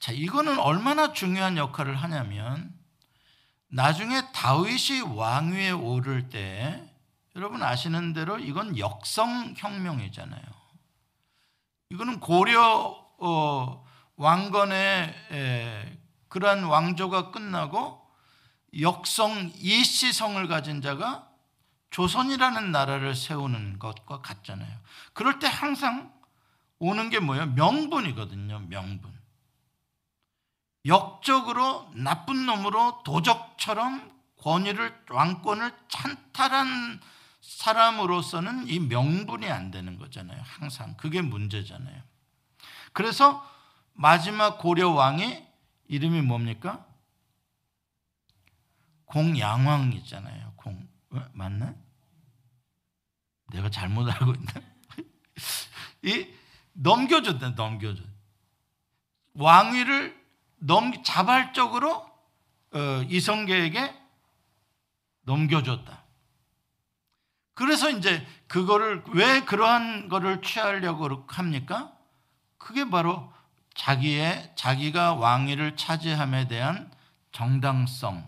자, 0.00 0.12
이거는 0.12 0.58
얼마나 0.58 1.12
중요한 1.12 1.58
역할을 1.58 1.94
하냐면 1.94 2.74
나중에 3.68 4.32
다윗이 4.32 5.02
왕위에 5.14 5.70
오를 5.70 6.30
때 6.30 6.89
여러분 7.36 7.62
아시는 7.62 8.12
대로 8.12 8.38
이건 8.38 8.78
역성 8.78 9.54
혁명이잖아요. 9.56 10.42
이거는 11.90 12.20
고려 12.20 13.06
어, 13.18 13.86
왕건의 14.16 15.14
에, 15.32 15.98
그러한 16.28 16.64
왕조가 16.64 17.30
끝나고 17.30 18.00
역성 18.80 19.52
이시성을 19.56 20.46
가진 20.48 20.80
자가 20.80 21.28
조선이라는 21.90 22.70
나라를 22.70 23.14
세우는 23.14 23.78
것과 23.78 24.20
같잖아요. 24.20 24.78
그럴 25.12 25.38
때 25.38 25.48
항상 25.48 26.12
오는 26.78 27.10
게 27.10 27.18
뭐예요? 27.18 27.46
명분이거든요. 27.46 28.60
명분. 28.68 29.12
역적으로 30.86 31.90
나쁜 31.94 32.46
놈으로 32.46 33.02
도적처럼 33.04 34.10
권위를 34.38 35.04
왕권을 35.10 35.72
찬탈한 35.88 37.00
사람으로서는 37.40 38.68
이 38.68 38.78
명분이 38.78 39.48
안 39.50 39.70
되는 39.70 39.98
거잖아요. 39.98 40.40
항상 40.44 40.96
그게 40.96 41.22
문제잖아요. 41.22 42.02
그래서 42.92 43.46
마지막 43.94 44.58
고려 44.58 44.90
왕이 44.90 45.46
이름이 45.88 46.22
뭡니까? 46.22 46.86
공양왕이잖아요. 49.06 50.52
공 50.56 50.88
어? 51.10 51.24
맞나? 51.32 51.74
내가 53.48 53.68
잘못 53.68 54.08
알고 54.08 54.32
있나? 54.32 54.52
이 56.02 56.28
넘겨줬다 56.72 57.50
넘겨줘. 57.50 58.02
왕위를 59.34 60.18
넘 60.58 61.02
자발적으로 61.02 62.08
어, 62.72 63.02
이성계에게 63.08 63.94
넘겨줬다. 65.22 65.99
그래서 67.60 67.90
이제 67.90 68.26
그거를 68.48 69.04
왜 69.08 69.42
그러한 69.42 70.08
거를 70.08 70.40
취하려고 70.40 71.26
합니까? 71.26 71.92
그게 72.56 72.88
바로 72.88 73.30
자기의 73.74 74.52
자기가 74.56 75.12
왕위를 75.16 75.76
차지함에 75.76 76.48
대한 76.48 76.90
정당성을 77.32 78.24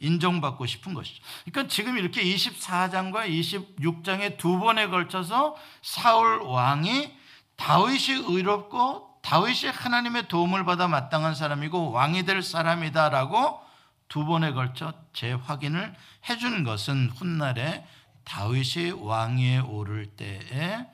인정받고 0.00 0.66
싶은 0.66 0.92
것이죠. 0.92 1.22
그러니까 1.44 1.72
지금 1.72 1.96
이렇게 1.96 2.24
24장과 2.24 3.28
26장에 3.28 4.36
두 4.38 4.58
번에 4.58 4.88
걸쳐서 4.88 5.54
사울 5.80 6.42
왕이 6.42 7.16
다윗이 7.54 8.24
의롭고 8.26 9.20
다윗이 9.22 9.70
하나님의 9.72 10.26
도움을 10.26 10.64
받아 10.64 10.88
마땅한 10.88 11.36
사람이고 11.36 11.92
왕이 11.92 12.24
될 12.24 12.42
사람이다라고 12.42 13.60
두 14.08 14.24
번에 14.24 14.52
걸쳐 14.52 14.92
재확인을 15.12 15.94
해주는 16.28 16.64
것은 16.64 17.10
훗날에 17.10 17.86
다윗이 18.24 18.92
왕위에 18.92 19.58
오를 19.58 20.06
때에 20.06 20.86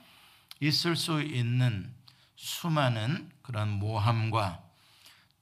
있을 0.61 0.97
수 0.97 1.23
있는 1.23 1.93
수많은 2.37 3.31
그런 3.43 3.71
모함과 3.71 4.63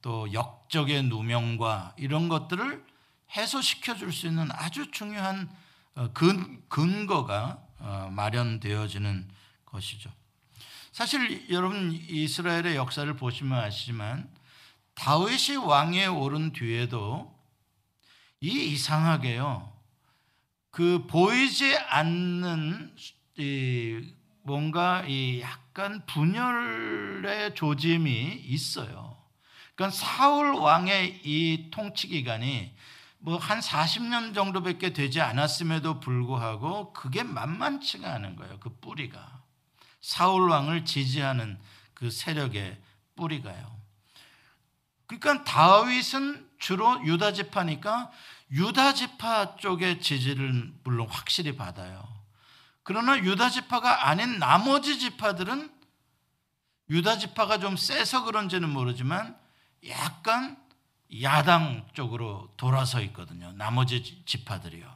또 0.03 0.33
역적의 0.33 1.05
누명과 1.05 1.95
이런 1.97 2.29
것들을 2.29 2.85
해소시켜 3.37 3.97
줄 3.97 4.13
수 4.13 4.27
있는 4.27 4.49
아주 4.53 4.91
중요한 4.91 5.51
어, 5.95 6.13
근거가 6.69 7.59
어, 7.79 8.09
마련되어지는 8.13 9.29
것이죠. 9.65 10.11
사실 10.93 11.51
여러분 11.51 11.93
이스라엘의 11.93 12.77
역사를 12.77 13.13
보시면 13.17 13.59
아시지만 13.59 14.31
다윗이 14.95 15.57
왕위에 15.57 16.07
오른 16.07 16.53
뒤에도 16.53 17.35
이 18.41 18.73
이상하게요. 18.73 19.76
그 20.77 21.07
보이지 21.07 21.75
않는 21.75 22.95
이 23.39 24.13
뭔가 24.43 25.03
이 25.09 25.41
약간 25.41 26.05
분열의 26.05 27.55
조짐이 27.55 28.43
있어요. 28.45 29.17
그러니까 29.75 29.97
사울 29.97 30.53
왕의 30.53 31.23
이 31.25 31.71
통치 31.71 32.09
기간이 32.09 32.75
뭐 33.21 33.39
한 33.39 33.61
40년 33.61 34.35
정도밖에 34.35 34.93
되지 34.93 35.23
않았음에도 35.23 35.99
불구하고 36.01 36.93
그게 36.93 37.23
만만치가 37.23 38.13
않은 38.13 38.37
거예요. 38.37 38.61
그 38.61 38.69
뿌리가. 38.79 39.41
사울 40.03 40.51
왕을 40.51 40.85
지지하는 40.85 41.59
그 41.95 42.11
세력의 42.11 42.79
뿌리가요. 43.15 43.81
그러니까 45.07 45.43
다윗은 45.43 46.51
주로 46.59 47.03
유다 47.07 47.33
지파니까 47.33 48.11
유다 48.51 48.95
지파 48.95 49.57
쪽의 49.57 50.01
지지를 50.01 50.73
물론 50.85 51.09
확실히 51.09 51.57
받아요. 51.57 52.07
그러나 52.83 53.19
유다 53.19 53.51
지파가 53.51 54.09
아닌 54.09 54.39
나머지 54.39 54.99
지파들은 54.99 55.71
유다 56.91 57.19
지파가 57.19 57.59
좀 57.59 57.77
세서 57.77 58.25
그런지는 58.25 58.69
모르지만 58.69 59.37
약간 59.89 60.57
야당 61.23 61.87
쪽으로 61.95 62.53
돌아서 62.57 63.01
있거든요. 63.03 63.53
나머지 63.53 64.23
지파들이요. 64.25 64.95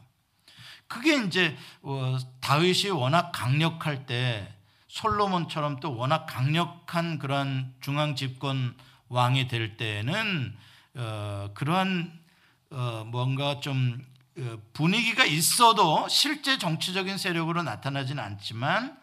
그게 0.86 1.24
이제 1.24 1.56
어, 1.82 2.16
다윗이 2.40 2.90
워낙 2.90 3.30
강력할 3.32 4.06
때 4.06 4.54
솔로몬처럼 4.88 5.78
또 5.80 5.96
워낙 5.96 6.26
강력한 6.26 7.18
그러한 7.18 7.74
중앙 7.80 8.16
집권 8.16 8.76
왕이 9.08 9.48
될 9.48 9.76
때는 9.76 10.56
어, 10.94 11.50
그러한 11.54 12.19
어, 12.70 13.04
뭔가 13.06 13.60
좀 13.60 14.00
어, 14.38 14.58
분위기가 14.72 15.24
있어도 15.24 16.06
실제 16.08 16.56
정치적인 16.56 17.18
세력으로 17.18 17.62
나타나지는 17.62 18.22
않지만 18.22 18.96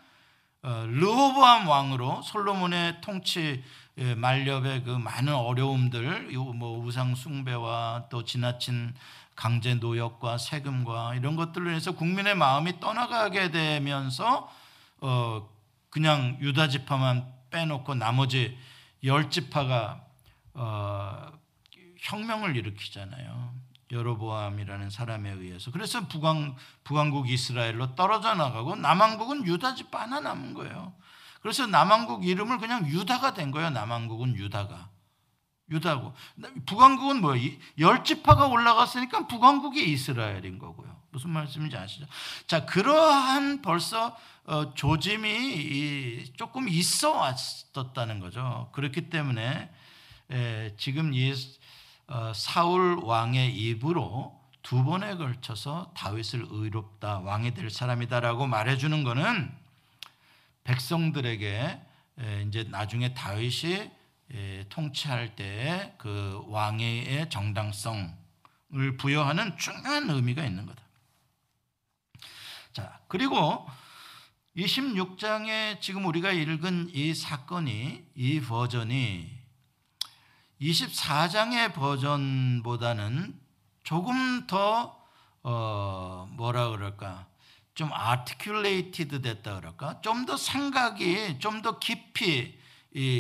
어, 0.63 0.85
르호보암 0.87 1.67
왕으로 1.67 2.21
솔로몬의 2.23 3.01
통치 3.01 3.63
만렵의 3.97 4.83
그 4.83 4.91
많은 4.91 5.33
어려움들, 5.33 6.29
뭐 6.53 6.85
우상 6.85 7.15
숭배와 7.15 8.05
또 8.11 8.23
지나친 8.23 8.93
강제 9.35 9.75
노역과 9.75 10.39
세금과 10.39 11.15
이런 11.15 11.35
것들로 11.35 11.69
인해서 11.69 11.93
국민의 11.93 12.35
마음이 12.35 12.79
떠나가게 12.79 13.51
되면서 13.51 14.51
어 14.99 15.47
그냥 15.89 16.37
유다 16.41 16.69
지파만 16.69 17.31
빼놓고 17.51 17.95
나머지 17.95 18.57
열 19.03 19.29
지파가 19.29 20.01
어 20.55 21.31
혁명을 21.99 22.55
일으키잖아요. 22.55 23.53
여로보암이라는 23.91 24.89
사람에 24.89 25.31
의해서. 25.31 25.71
그래서 25.71 26.07
북왕, 26.07 26.55
북왕국 26.83 27.29
이스라엘로 27.29 27.95
떨어져 27.95 28.35
나가고 28.35 28.75
남왕국은 28.75 29.45
유다 29.45 29.75
집 29.75 29.93
하나 29.95 30.19
남은 30.19 30.53
거예요. 30.53 30.93
그래서 31.41 31.65
남왕국 31.67 32.25
이름을 32.25 32.57
그냥 32.57 32.87
유다가 32.87 33.33
된 33.33 33.51
거예요. 33.51 33.69
남왕국은 33.69 34.35
유다가. 34.35 34.89
유다고. 35.69 36.13
북왕국은 36.65 37.21
뭐예요? 37.21 37.51
열 37.79 38.03
지파가 38.03 38.47
올라갔으니까 38.47 39.27
북왕국이 39.27 39.91
이스라엘인 39.91 40.59
거고요. 40.59 40.95
무슨 41.11 41.29
말씀인지 41.31 41.77
아시죠? 41.77 42.05
자, 42.47 42.65
그러한 42.65 43.61
벌써 43.61 44.17
어, 44.45 44.73
조짐이 44.73 46.33
조금 46.37 46.69
있어 46.69 47.11
왔었다는 47.17 48.19
거죠. 48.19 48.69
그렇기 48.73 49.09
때문에 49.09 49.69
지금 50.77 51.13
이 51.13 51.31
어, 51.31 51.35
사울 52.33 52.99
왕의 53.03 53.55
입으로 53.55 54.39
두 54.61 54.83
번에 54.83 55.15
걸쳐서 55.15 55.91
다윗을 55.95 56.47
의롭다 56.49 57.19
왕이 57.19 57.53
될 57.53 57.69
사람이다라고 57.69 58.47
말해주는 58.47 59.03
것은 59.03 59.51
백성들에게 60.63 61.81
이제 62.47 62.63
나중에 62.69 63.13
다윗이 63.13 63.91
통치할 64.69 65.35
때 65.35 65.95
그 65.97 66.43
왕의 66.47 67.29
정당성을 67.29 68.97
부여하는 68.97 69.57
중요한 69.57 70.09
의미가 70.09 70.43
있는 70.43 70.65
거다. 70.65 70.81
자, 72.73 72.99
그리고 73.07 73.67
26장에 74.55 75.81
지금 75.81 76.05
우리가 76.05 76.31
읽은 76.31 76.91
이 76.93 77.13
사건이 77.13 78.05
이 78.15 78.41
버전이 78.41 79.36
24장의 80.61 81.73
버전보다는 81.73 83.39
조금 83.83 84.47
더 84.47 84.97
어, 85.43 86.27
뭐라 86.31 86.69
그럴까? 86.69 87.27
좀 87.75 87.89
articulated 87.91 89.21
됐다 89.23 89.55
그럴까? 89.55 90.01
좀 90.01 90.25
더 90.25 90.35
생각이 90.35 91.39
좀 91.39 91.61
더 91.61 91.79
깊이 91.79 92.57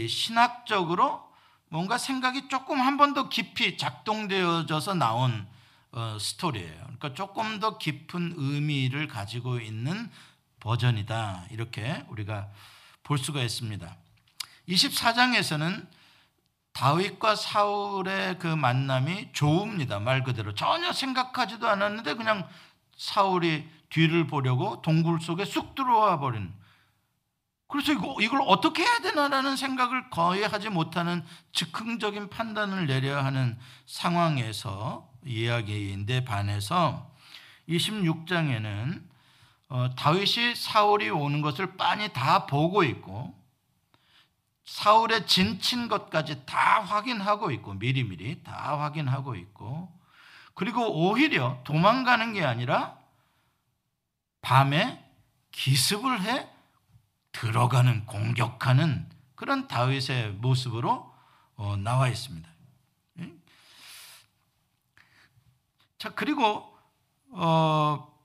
신학적으로 0.09 1.25
뭔가 1.69 1.97
생각이 1.97 2.47
조금 2.49 2.79
한 2.81 2.97
번 2.97 3.13
더 3.13 3.29
깊이 3.29 3.77
작동되어져서 3.77 4.95
나온 4.95 5.47
어, 5.91 6.17
스토리예요. 6.19 6.75
그러니까 6.83 7.13
조금 7.13 7.59
더 7.59 7.77
깊은 7.77 8.33
의미를 8.35 9.07
가지고 9.07 9.59
있는 9.59 10.09
버전이다. 10.59 11.45
이렇게 11.51 12.03
우리가 12.09 12.49
볼 13.03 13.17
수가 13.17 13.41
있습니다. 13.41 13.95
24장에서는 14.67 15.87
다윗과 16.77 17.35
사울의 17.35 18.37
그 18.37 18.45
만남이 18.45 19.29
좋습니다. 19.33 19.97
말 19.99 20.23
그대로 20.23 20.53
전혀 20.53 20.93
생각하지도 20.93 21.67
않았는데 21.67 22.13
그냥 22.13 22.47
사울이 22.95 23.67
뒤를 23.89 24.27
보려고 24.27 24.79
동굴 24.83 25.19
속에 25.19 25.43
쑥 25.43 25.73
들어와 25.73 26.19
버린. 26.19 26.53
그래서 27.67 27.93
이거, 27.93 28.15
이걸 28.21 28.41
어떻게 28.45 28.83
해야 28.83 28.99
되나라는 28.99 29.55
생각을 29.55 30.11
거의 30.11 30.47
하지 30.47 30.69
못하는 30.69 31.25
즉흥적인 31.51 32.29
판단을 32.29 32.85
내려야 32.85 33.25
하는 33.25 33.57
상황에서 33.87 35.09
이야기인데 35.25 36.25
반해서 36.25 37.11
26장에는 37.69 39.01
어, 39.69 39.89
다윗이 39.97 40.53
사울이 40.55 41.09
오는 41.09 41.41
것을 41.41 41.75
빤히 41.75 42.13
다 42.13 42.45
보고 42.45 42.83
있고 42.83 43.33
사울의 44.67 45.25
진친 45.27 45.87
것까지 45.87 46.45
다 46.45 46.81
확인하고 46.81 47.51
있고 47.51 47.73
미리미리 47.73 48.43
다 48.43 48.77
확인하고 48.77 49.35
있고 49.35 49.97
그리고 50.53 51.07
오히려 51.07 51.61
도망가는 51.63 52.33
게 52.33 52.43
아니라 52.43 52.97
밤에 54.41 55.03
기습을 55.51 56.21
해 56.21 56.49
들어가는 57.31 58.05
공격하는 58.05 59.09
그런 59.35 59.67
다윗의 59.67 60.33
모습으로 60.33 61.13
어, 61.55 61.77
나와 61.77 62.09
있습니다. 62.09 62.49
자 65.97 66.09
그리고 66.13 66.77
어, 67.29 68.16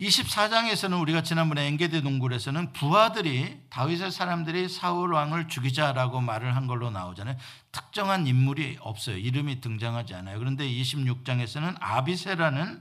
24장에서는 0.00 1.00
우리가 1.00 1.22
지난번에 1.22 1.66
엔게디 1.66 2.02
동굴에서는 2.02 2.72
부하들이 2.72 3.60
다윗의 3.68 4.12
사람들이 4.12 4.68
사울 4.68 5.12
왕을 5.12 5.48
죽이자라고 5.48 6.20
말을 6.20 6.54
한 6.54 6.68
걸로 6.68 6.90
나오잖아요. 6.90 7.36
특정한 7.72 8.28
인물이 8.28 8.78
없어요. 8.80 9.16
이름이 9.16 9.60
등장하지 9.60 10.14
않아요. 10.14 10.38
그런데 10.38 10.68
26장에서는 10.68 11.76
아비세라는 11.80 12.80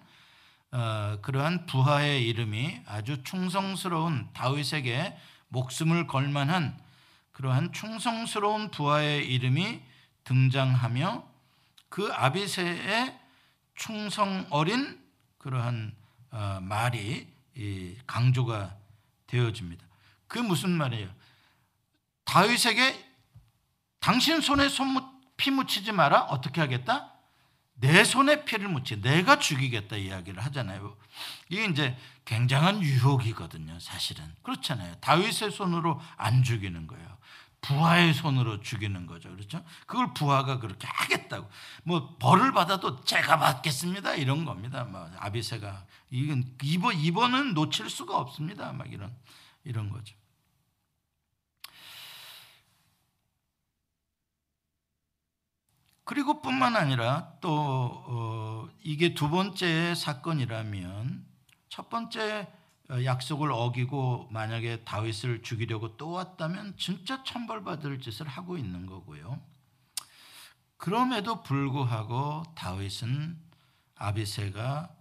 어, 0.73 1.17
그러한 1.23 1.65
부하의 1.65 2.27
이름이 2.27 2.81
아주 2.85 3.23
충성스러운 3.23 4.29
다윗에게 4.33 5.17
목숨을 5.47 6.05
걸 6.05 6.27
만한 6.27 6.77
그러한 7.31 7.71
충성스러운 7.73 8.69
부하의 8.69 9.25
이름이 9.25 9.81
등장하며 10.23 11.23
그 11.89 12.11
아비세의 12.13 13.17
충성 13.75 14.45
어린 14.51 15.01
그러한 15.39 15.95
어, 15.95 16.06
말이 16.61 17.27
강조가 18.05 18.75
되어집니다. 19.27 19.85
그 20.27 20.39
무슨 20.39 20.71
말이에요? 20.71 21.09
다윗에게 22.25 23.05
당신 23.99 24.41
손에 24.41 24.69
손 24.69 25.17
피 25.37 25.51
묻히지 25.51 25.91
마라. 25.91 26.21
어떻게 26.23 26.59
하겠다? 26.61 27.13
내 27.75 28.03
손에 28.03 28.43
피를 28.43 28.67
묻히 28.69 28.99
내가 28.99 29.37
죽이겠다 29.37 29.95
이야기를 29.95 30.43
하잖아요. 30.45 30.97
이게 31.49 31.65
이제 31.65 31.95
굉장한 32.25 32.81
유혹이거든요, 32.81 33.79
사실은. 33.79 34.25
그렇잖아요. 34.41 34.95
다윗의 34.95 35.51
손으로 35.51 36.01
안 36.17 36.43
죽이는 36.43 36.87
거예요. 36.87 37.17
부하의 37.67 38.13
손으로 38.13 38.61
죽이는 38.61 39.05
거죠. 39.07 39.29
그렇죠? 39.29 39.63
그걸 39.85 40.13
부하가 40.13 40.59
그렇게 40.59 40.87
하겠다고. 40.87 41.49
뭐 41.83 42.15
벌을 42.17 42.53
받아도 42.53 43.01
제가 43.01 43.37
받겠습니다. 43.37 44.15
이런 44.15 44.45
겁니다. 44.45 44.85
뭐 44.85 45.09
아비세가 45.17 45.85
이건 46.09 46.55
이번 46.63 46.95
이번은 46.97 47.53
놓칠 47.53 47.89
수가 47.89 48.17
없습니다. 48.17 48.71
막 48.71 48.91
이런 48.91 49.13
이런 49.65 49.89
거죠. 49.89 50.15
그리고 56.05 56.41
뿐만 56.41 56.77
아니라 56.77 57.33
또 57.41 57.51
어, 57.51 58.69
이게 58.81 59.13
두 59.13 59.29
번째 59.29 59.93
사건이라면 59.93 61.25
첫 61.67 61.89
번째 61.89 62.47
어, 62.49 62.56
약속을 62.89 63.51
어기고 63.51 64.29
만약에 64.31 64.83
다윗을 64.83 65.43
죽이려고 65.43 65.97
또 65.97 66.11
왔다면 66.11 66.77
진짜 66.77 67.23
천벌받을 67.23 67.99
짓을 67.99 68.27
하고 68.27 68.57
있는 68.57 68.85
거고요. 68.85 69.41
그럼에도 70.77 71.43
불구하고 71.43 72.43
다윗은 72.55 73.37
아비세가 73.95 74.95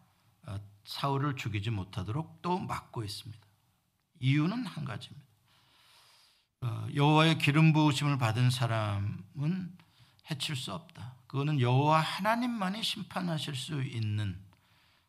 어, 0.47 0.61
사울을 0.85 1.37
죽이지 1.37 1.71
못하도록 1.71 2.41
또 2.43 2.59
막고 2.59 3.05
있습니다. 3.05 3.47
이유는 4.21 4.67
한 4.67 4.85
가지입니다. 4.85 5.27
어, 6.63 6.89
여호와의 6.95 7.39
기름 7.39 7.73
부으심을 7.73 8.19
받은 8.19 8.51
사람은 8.51 9.77
해칠 10.31 10.57
수 10.57 10.73
없다. 10.73 11.15
그거는 11.27 11.61
여호와 11.61 12.01
하나님만이 12.01 12.83
심판하실 12.83 13.55
수 13.55 13.83
있는 13.83 14.41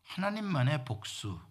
하나님만의 0.04 0.84
복수, 0.84 1.30
어, 1.30 1.47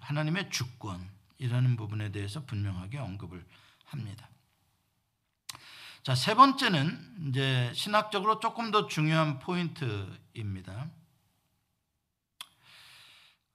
하나님의 0.00 0.50
주권이라는 0.50 1.76
부분에 1.76 2.12
대해서 2.12 2.44
분명하게 2.44 2.98
언급을 2.98 3.44
합니다. 3.86 4.28
자, 6.02 6.14
세 6.14 6.34
번째는 6.34 7.28
이제 7.28 7.72
신학적으로 7.74 8.40
조금 8.40 8.72
더 8.72 8.88
중요한 8.88 9.38
포인트입니다. 9.38 10.90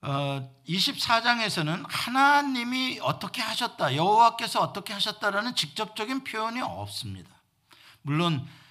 어, 0.02 0.56
24장에서는 0.68 1.86
하나님이 1.90 3.00
어떻게 3.02 3.42
하셨다, 3.42 3.96
여호와께서 3.96 4.62
어떻게 4.62 4.94
하셨다라는 4.94 5.56
직접적인 5.56 6.24
표현이 6.24 6.62
없습니다. 6.62 7.30
물론 8.02 8.36
어, 8.46 8.67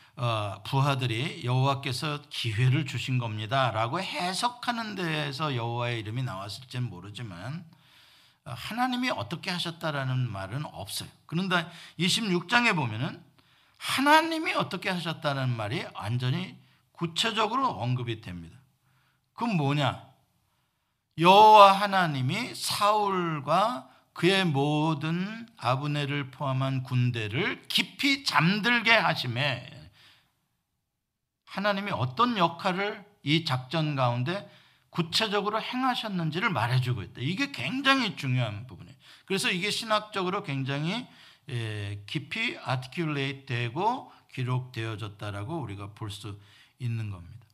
부하들이 0.65 1.45
여호와께서 1.45 2.23
기회를 2.31 2.87
주신 2.87 3.19
겁니다라고 3.19 4.01
해석하는 4.01 4.95
데에서 4.95 5.55
여호와의 5.55 6.01
이름이 6.01 6.23
나왔을지는 6.23 6.89
모르지만 6.89 7.65
어, 8.47 8.53
하나님이 8.57 9.11
어떻게 9.11 9.51
하셨다라는 9.51 10.31
말은 10.31 10.65
없어요. 10.67 11.09
그런데 11.27 11.67
26장에 11.99 12.75
보면은 12.75 13.23
하나님이 13.77 14.55
어떻게 14.55 14.89
하셨다는 14.89 15.55
말이 15.55 15.85
완전히 15.95 16.57
구체적으로 16.93 17.69
언급이 17.69 18.21
됩니다. 18.21 18.57
그건 19.35 19.57
뭐냐? 19.57 20.03
여호와 21.19 21.73
하나님이 21.73 22.55
사울과 22.55 23.91
그의 24.13 24.47
모든 24.47 25.47
아브네를 25.59 26.31
포함한 26.31 26.85
군대를 26.85 27.65
깊이 27.69 28.25
잠들게 28.25 28.93
하심에 28.93 29.76
하나님이 31.57 31.91
어떤 31.91 32.37
역할을 32.37 33.03
이 33.23 33.47
작전 33.47 33.97
가운데 33.97 34.47
구체적으로 34.91 35.61
행하셨는지를 35.61 36.51
말해주고 36.51 37.03
있다. 37.03 37.15
이게 37.23 37.51
굉장히 37.51 38.15
중요한 38.15 38.67
부분이에요. 38.67 38.95
그래서 39.25 39.51
이게 39.51 39.71
신학적으로 39.71 40.43
굉장히 40.43 41.07
예, 41.49 42.03
깊이 42.07 42.59
아티큘레이트 42.59 43.47
되고 43.47 44.13
기록되어졌다라고 44.35 45.59
우리가 45.59 45.93
볼 45.95 46.11
수 46.11 46.39
있는 46.79 47.11
겁니다. 47.11 47.47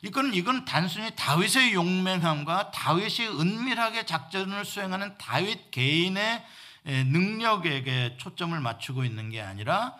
이건 0.00 0.32
이건 0.32 0.64
단순히 0.64 1.10
다윗의 1.14 1.74
용맹함과 1.74 2.70
다윗이 2.70 3.28
은밀하게 3.28 4.06
작전을 4.06 4.64
수행하는 4.64 5.18
다윗 5.18 5.70
개인의 5.70 6.42
능력에게 6.84 8.16
초점을 8.16 8.58
맞추고 8.58 9.04
있는 9.04 9.28
게 9.28 9.42
아니라 9.42 9.96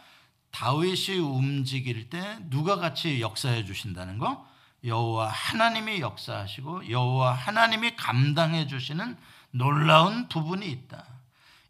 다윗이 0.51 1.19
움직일 1.19 2.11
때 2.11 2.39
누가 2.51 2.77
같이 2.77 3.21
역사해 3.21 3.65
주신다는 3.65 4.19
거? 4.19 4.47
여호와 4.85 5.29
하나님이 5.29 6.01
역사하시고 6.01 6.91
여호와 6.91 7.33
하나님이 7.33 7.97
감당해 7.97 8.67
주시는 8.67 9.17
놀라운 9.51 10.29
부분이 10.29 10.71
있다. 10.71 11.05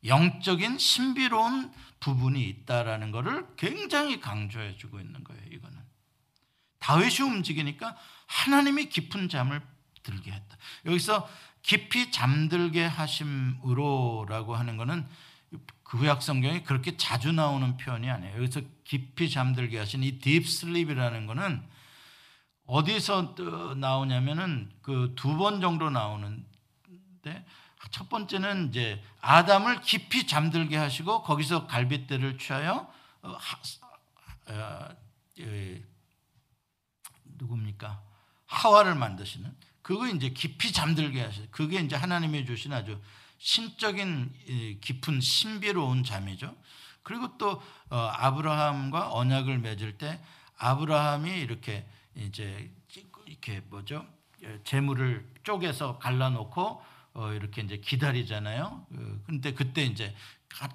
영적인 0.05 0.79
신비로운 0.79 1.73
부분이 2.01 2.43
있다라는 2.49 3.11
것을 3.11 3.47
굉장히 3.57 4.21
강조해 4.21 4.77
주고 4.77 5.01
있는 5.01 5.25
거예요. 5.25 5.43
이거는 5.51 5.79
다윗이 6.79 7.29
움직이니까 7.29 7.97
하나님이 8.27 8.89
깊은 8.89 9.29
잠을 9.29 9.61
들게 10.03 10.31
했다. 10.31 10.57
여기서 10.87 11.29
깊이 11.63 12.11
잠들게 12.11 12.85
하심으로라고 12.85 14.55
하는 14.55 14.77
것은 14.77 15.07
그 15.89 15.97
구약 15.97 16.23
성경에 16.23 16.63
그렇게 16.63 16.97
자주 16.99 17.33
나오는 17.33 17.77
표현이 17.79 18.11
아니에요. 18.11 18.37
여기서 18.37 18.61
깊이 18.85 19.31
잠들게 19.31 19.79
하신 19.79 20.03
이 20.03 20.19
sleep이라는 20.19 21.27
것은 21.27 21.63
어디서 22.67 23.35
나오냐면은 23.79 24.71
그 24.83 25.15
두 25.17 25.39
번 25.39 25.63
정도 25.63 25.89
나오는데 25.89 26.45
첫 27.91 28.11
번째는 28.11 28.69
이제 28.69 29.03
아담을 29.23 29.81
깊이 29.81 30.27
잠들게 30.27 30.77
하시고 30.77 31.23
거기서 31.23 31.67
갈빗대를 31.67 32.37
취하여 32.37 32.93
어, 33.23 33.37
하, 33.39 34.53
어, 34.53 34.89
예, 35.41 35.83
누굽니까? 37.39 38.03
하와를 38.47 38.95
만드시는 38.95 39.55
그거 39.81 40.07
이제 40.09 40.29
깊이 40.31 40.71
잠들게 40.71 41.23
하셔. 41.23 41.41
그게 41.51 41.81
이제 41.81 41.97
하나님이 41.97 42.45
주신 42.45 42.75
아주 42.75 43.01
신적인 43.39 44.79
깊은 44.81 45.21
신비로운 45.21 46.05
잠이죠. 46.05 46.55
그리고 47.03 47.39
또 47.39 47.63
어, 47.91 47.97
아브라함과 47.97 49.13
언약을 49.15 49.59
맺을 49.59 49.97
때 49.97 50.21
아브라함이 50.59 51.31
이렇게 51.41 51.87
이제 52.15 52.71
이렇게 53.27 53.61
뭐죠? 53.71 54.05
예, 54.43 54.61
재물을 54.65 55.27
쪼개서 55.43 55.99
갈라놓고 55.99 56.83
어, 57.15 57.33
이렇게 57.33 57.63
이제 57.63 57.79
기다리잖아요. 57.79 58.87
그런데 59.25 59.55
그때 59.55 59.85
이제 59.85 60.15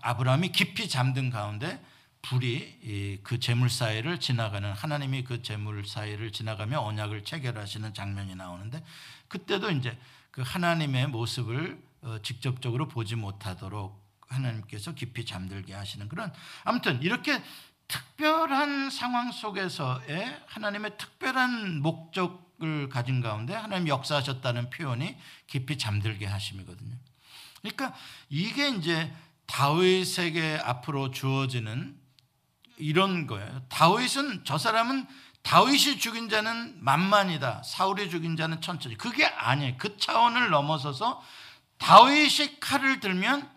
아브라함이 0.02 0.52
깊이 0.52 0.90
잠든 0.90 1.30
가운데 1.30 1.84
불이 2.24 3.20
그 3.24 3.40
재물 3.40 3.70
사이를 3.70 4.20
지나가는 4.20 4.72
하나님이 4.72 5.24
그 5.24 5.42
재물 5.42 5.86
사이를 5.86 6.32
지나가며 6.32 6.80
언약을 6.82 7.24
체결하시는 7.26 7.94
장면이 7.94 8.36
나오는데 8.36 8.84
그때도 9.28 9.72
이제 9.72 9.98
그 10.32 10.42
하나님의 10.42 11.08
모습을 11.08 11.80
어, 12.02 12.18
직접적으로 12.24 12.88
보지 12.88 13.16
못하도록 13.16 14.02
하나님께서 14.28 14.94
깊이 14.94 15.26
잠들게 15.26 15.74
하시는 15.74 16.10
그런 16.10 16.34
아무튼 16.64 17.02
이렇게 17.02 17.42
특별한 17.88 18.90
상황 18.90 19.32
속에서의 19.32 20.42
하나님의 20.48 20.98
특별한 20.98 21.82
목적을 21.82 22.90
가진 22.90 23.22
가운데 23.22 23.54
하나님 23.54 23.88
역사하셨다는 23.88 24.70
표현이 24.70 25.16
깊이 25.48 25.78
잠들게 25.78 26.26
하심이거든요. 26.26 26.96
그러니까 27.62 27.96
이게 28.30 28.70
이제 28.70 29.14
다윗에게 29.46 30.60
앞으로 30.64 31.12
주어지는 31.12 32.03
이런 32.78 33.28
거예요. 33.28 33.62
다윗은 33.70 34.44
저 34.46 34.58
사람은 34.58 35.06
다윗이 35.44 36.00
죽인 36.00 36.30
자는 36.30 36.78
만만이다. 36.80 37.64
사울이 37.64 38.10
죽인 38.10 38.38
자는 38.38 38.62
천천히. 38.62 38.98
그게 38.98 39.26
아니에요. 39.26 39.76
그 39.78 39.98
차원을 39.98 40.50
넘어서서 40.50 41.22
다윗이 41.78 42.60
칼을 42.60 43.00
들면 43.02 43.50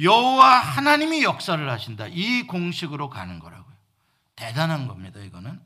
여호와 0.00 0.60
하나님이 0.60 1.22
역사를 1.22 1.68
하신다. 1.68 2.06
이 2.06 2.46
공식으로 2.46 3.10
가는 3.10 3.38
거라고요. 3.38 3.74
대단한 4.36 4.88
겁니다. 4.88 5.20
이거는. 5.20 5.60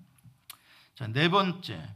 자, 0.95 1.07
네 1.09 1.29
번째. 1.29 1.88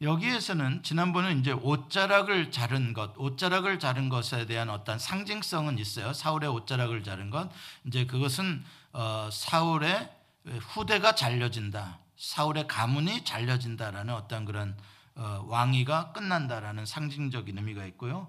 여기에서는 0.00 0.84
지난번에 0.84 1.32
이제 1.32 1.50
옷자락을 1.50 2.52
자른 2.52 2.92
것, 2.92 3.12
옷자락을 3.16 3.80
자른 3.80 4.08
것에 4.08 4.46
대한 4.46 4.70
어떤 4.70 4.98
상징성은 4.98 5.78
있어요. 5.78 6.12
사울의 6.12 6.48
옷자락을 6.50 7.02
자른 7.02 7.30
것. 7.30 7.50
이제 7.84 8.06
그것은 8.06 8.64
어, 8.64 8.77
사울의 9.30 10.10
후대가 10.60 11.14
잘려진다. 11.14 11.98
사울의 12.16 12.66
가문이 12.66 13.24
잘려진다라는 13.24 14.14
어떤 14.14 14.44
그런 14.44 14.76
어, 15.14 15.44
왕위가 15.48 16.12
끝난다라는 16.12 16.86
상징적인 16.86 17.58
의미가 17.58 17.84
있고요. 17.86 18.28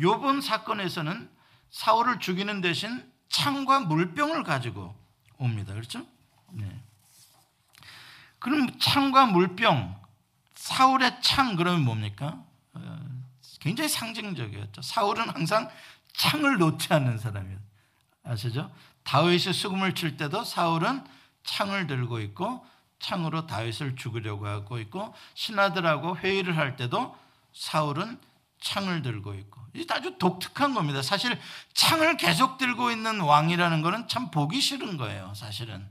요번 0.00 0.40
사건에서는 0.42 1.30
사울을 1.70 2.20
죽이는 2.20 2.60
대신 2.60 3.10
창과 3.28 3.80
물병을 3.80 4.42
가지고 4.42 4.94
옵니다. 5.38 5.72
그렇죠? 5.72 6.06
네. 6.52 6.82
그럼 8.38 8.78
창과 8.78 9.26
물병, 9.26 10.00
사울의 10.54 11.20
창 11.22 11.56
그러면 11.56 11.84
뭡니까? 11.84 12.44
어, 12.74 12.98
굉장히 13.60 13.88
상징적이었죠. 13.88 14.82
사울은 14.82 15.28
항상 15.30 15.70
창을 16.12 16.58
놓지 16.58 16.92
않는 16.92 17.18
사람이에요. 17.18 17.58
아시죠? 18.26 18.70
다윗이 19.04 19.52
수금을 19.52 19.94
칠 19.94 20.16
때도 20.16 20.44
사울은 20.44 21.04
창을 21.44 21.86
들고 21.86 22.20
있고 22.20 22.66
창으로 22.98 23.46
다윗을 23.46 23.96
죽이려고 23.96 24.46
하고 24.46 24.78
있고 24.78 25.14
신하들하고 25.34 26.16
회의를 26.16 26.56
할 26.56 26.76
때도 26.76 27.16
사울은 27.52 28.18
창을 28.60 29.02
들고 29.02 29.34
있고 29.34 29.60
이게 29.74 29.86
아주 29.92 30.16
독특한 30.18 30.74
겁니다. 30.74 31.02
사실 31.02 31.38
창을 31.74 32.16
계속 32.16 32.58
들고 32.58 32.90
있는 32.90 33.20
왕이라는 33.20 33.82
것은 33.82 34.08
참 34.08 34.30
보기 34.30 34.60
싫은 34.60 34.96
거예요. 34.96 35.32
사실은 35.34 35.86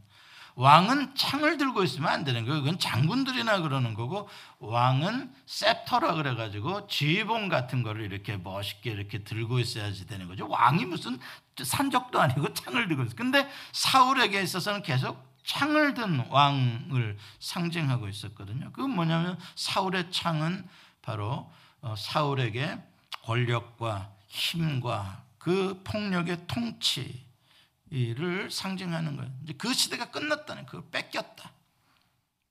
왕은 0.56 1.16
창을 1.16 1.58
들고 1.58 1.84
있으면 1.84 2.10
안 2.10 2.24
되는 2.24 2.46
거예요. 2.46 2.62
그건 2.62 2.80
장군들이나 2.80 3.62
그러는 3.62 3.94
거고 3.94 4.30
왕은 4.60 5.34
셉터라 5.46 6.14
그래가지고 6.14 6.88
지휘봉 6.88 7.50
같은 7.50 7.84
거를 7.84 8.04
이렇게 8.04 8.38
멋있게 8.38 8.92
이렇게 8.92 9.24
들고 9.24 9.60
있어야지 9.60 10.08
되는 10.08 10.28
거죠. 10.28 10.48
왕이 10.48 10.86
무슨 10.86 11.20
산적도 11.62 12.22
아니고 12.22 12.54
창을 12.54 12.88
들고 12.88 13.04
있어. 13.04 13.16
근데 13.16 13.50
사울에게 13.74 14.42
있어서는 14.42 14.82
계속 14.82 15.36
창을 15.44 15.94
든 15.94 16.26
왕을 16.30 17.18
상징하고 17.40 18.08
있었거든요. 18.08 18.72
그건 18.72 18.92
뭐냐면 18.92 19.38
사울의 19.56 20.10
창은 20.12 20.68
바로 21.02 21.52
어, 21.82 21.96
사울에게 21.98 22.80
권력과 23.24 24.10
힘과 24.28 25.24
그 25.38 25.82
폭력의 25.84 26.48
통치 26.48 27.26
를 27.92 28.50
상징하는 28.50 29.16
거예요. 29.16 29.32
이제 29.44 29.54
그 29.54 29.74
시대가 29.74 30.10
끝났다는 30.10 30.66
그걸 30.66 30.90
뺏겼다. 30.90 31.52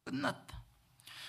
끝났다. 0.04 0.62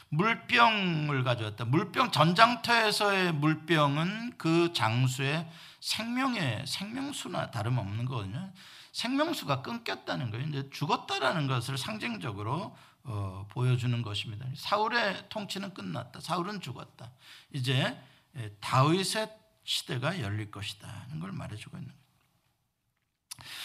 물병을 0.10 1.24
가져왔다. 1.24 1.65
물병 1.65 2.12
전장터에서의 2.12 3.34
물병은 3.34 4.38
그 4.38 4.72
장수의 4.74 5.50
생명의 5.80 6.65
생명수나 6.68 7.52
다름없는 7.52 8.06
거거든요. 8.06 8.54
생명수가 8.91 9.62
끊겼다는 9.62 10.32
거예요. 10.32 10.48
이제 10.48 10.70
죽었다라는 10.70 11.48
것을 11.48 11.78
상징적으로 11.78 12.78
어, 13.04 13.46
보여주는 13.50 14.02
것입니다. 14.02 14.46
사울의 14.56 15.30
통치는 15.30 15.74
끝났다. 15.74 16.22
사울은 16.22 16.62
죽었다. 16.62 17.12
이제 17.54 18.00
예, 18.38 18.50
다윗의 18.60 19.32
시대가 19.63 20.20
열릴 20.22 20.52
것이다는 20.52 21.20
걸 21.20 21.32
말해주고 21.32 21.78
있는 21.78 21.89
거예요. 21.89 22.06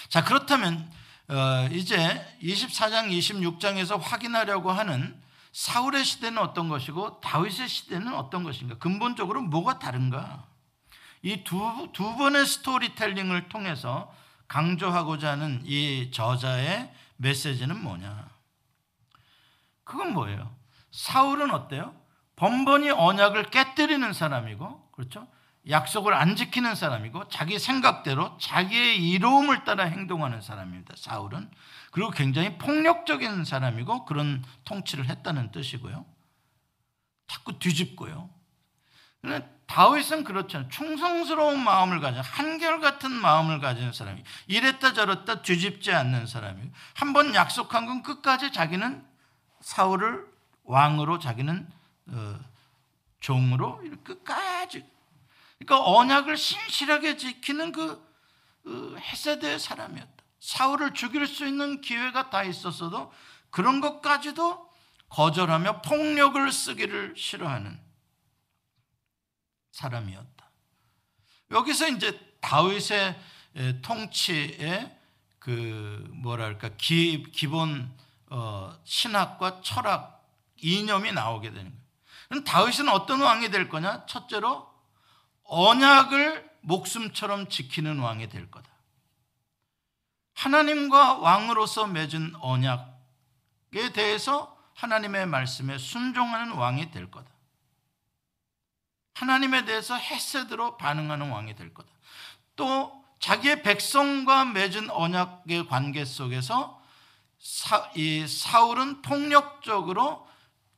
자 0.09 0.25
그렇다면 0.25 0.91
어, 1.29 1.69
이제 1.73 1.97
24장, 2.43 3.09
26장에서 3.11 4.01
확인하려고 4.01 4.73
하는 4.73 5.21
사울의 5.53 6.05
시대는 6.05 6.39
어떤 6.39 6.69
것이고 6.69 7.21
다윗의 7.21 7.69
시대는 7.69 8.15
어떤 8.15 8.43
것인가? 8.43 8.77
근본적으로 8.79 9.43
뭐가 9.43 9.79
다른가? 9.79 10.47
이 11.23 11.45
두 11.45 11.93
두 11.93 12.17
번의 12.17 12.47
스토리텔링을 12.47 13.49
통해서 13.49 14.13
강조하고자 14.49 15.33
하는 15.33 15.63
이 15.65 16.11
저자의 16.13 16.93
메시지는 17.17 17.81
뭐냐? 17.83 18.29
그건 19.85 20.13
뭐예요? 20.15 20.55
사울은 20.91 21.51
어때요? 21.53 21.95
번번이 22.37 22.91
언약을 22.91 23.51
깨뜨리는 23.51 24.13
사람이고, 24.13 24.91
그렇죠? 24.93 25.29
약속을 25.69 26.15
안 26.15 26.37
지키는 26.37 26.75
사람이고, 26.75 27.29
자기 27.29 27.59
생각대로 27.59 28.37
자기의 28.39 29.09
이로움을 29.11 29.65
따라 29.65 29.85
행동하는 29.85 30.41
사람입니다. 30.41 30.95
사울은. 30.97 31.51
그리고 31.91 32.11
굉장히 32.11 32.57
폭력적인 32.59 33.45
사람이고, 33.45 34.05
그런 34.07 34.45
통치를 34.65 35.09
했다는 35.09 35.53
뜻이고요. 35.53 36.07
자꾸 37.29 37.59
뒤집고요. 37.59 38.31
다윗은 39.67 40.25
그렇잖아요. 40.25 40.69
충성스러운 40.71 41.63
마음을 41.63 42.01
가진 42.01 42.21
한결같은 42.23 43.13
마음을 43.13 43.61
가진 43.61 43.93
사람이 43.93 44.25
이랬다 44.49 44.95
저랬다 44.95 45.43
뒤집지 45.43 45.93
않는 45.93 46.27
사람이 46.27 46.71
한 46.95 47.13
번 47.13 47.35
약속한 47.35 47.87
건 47.87 48.03
끝까지 48.03 48.51
자기는 48.51 49.07
사울을 49.61 50.27
왕으로 50.65 51.19
자기는 51.21 51.69
어, 52.09 52.41
종으로 53.21 53.81
끝까지 54.03 54.85
그러니까 55.61 55.89
언약을 55.89 56.37
신실하게 56.37 57.17
지키는 57.17 57.73
그, 57.73 58.03
그 58.65 58.97
헤세드의 58.99 59.59
사람이었다. 59.59 60.25
사울을 60.41 60.95
죽일 60.95 61.27
수 61.27 61.47
있는 61.47 61.81
기회가 61.83 62.31
다 62.31 62.43
있었어도 62.43 63.13
그런 63.51 63.81
것까지도 63.81 64.71
거절하며 65.11 65.83
폭력을 65.83 66.51
쓰기를 66.51 67.15
싫어하는 67.17 67.79
사람이었다. 69.73 70.51
여기서 71.51 71.89
이제 71.89 72.19
다윗의 72.41 73.21
통치의 73.83 74.99
그 75.39 76.07
뭐랄까 76.13 76.71
기, 76.77 77.25
기본 77.33 77.95
어, 78.27 78.73
신학과 78.85 79.61
철학 79.63 80.25
이념이 80.57 81.13
나오게 81.13 81.51
되는 81.51 81.71
거예요. 82.31 82.45
다윗은 82.45 82.89
어떤 82.89 83.21
왕이 83.21 83.51
될 83.51 83.69
거냐? 83.69 84.07
첫째로 84.07 84.70
언약을 85.51 86.49
목숨처럼 86.61 87.49
지키는 87.49 87.99
왕이 87.99 88.29
될 88.29 88.51
거다. 88.51 88.71
하나님과 90.35 91.19
왕으로서 91.19 91.89
맺은 91.89 92.37
언약에 92.37 93.93
대해서 93.93 94.57
하나님의 94.75 95.27
말씀에 95.27 95.77
순종하는 95.77 96.53
왕이 96.53 96.93
될 96.93 97.11
거다. 97.11 97.29
하나님에 99.15 99.65
대해서 99.65 99.97
헤세드로 99.97 100.77
반응하는 100.77 101.31
왕이 101.31 101.57
될 101.57 101.75
거다. 101.75 101.91
또 102.55 103.05
자기의 103.19 103.63
백성과 103.63 104.47
맺은 104.47 104.89
언약의 104.89 105.67
관계 105.67 106.05
속에서 106.05 106.81
사, 107.41 107.91
이 107.97 108.27
사울은 108.27 109.03
폭력적으로 109.03 110.29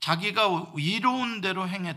자기가 0.01 0.73
이로운 0.77 1.43
대로 1.43 1.69
행했, 1.69 1.97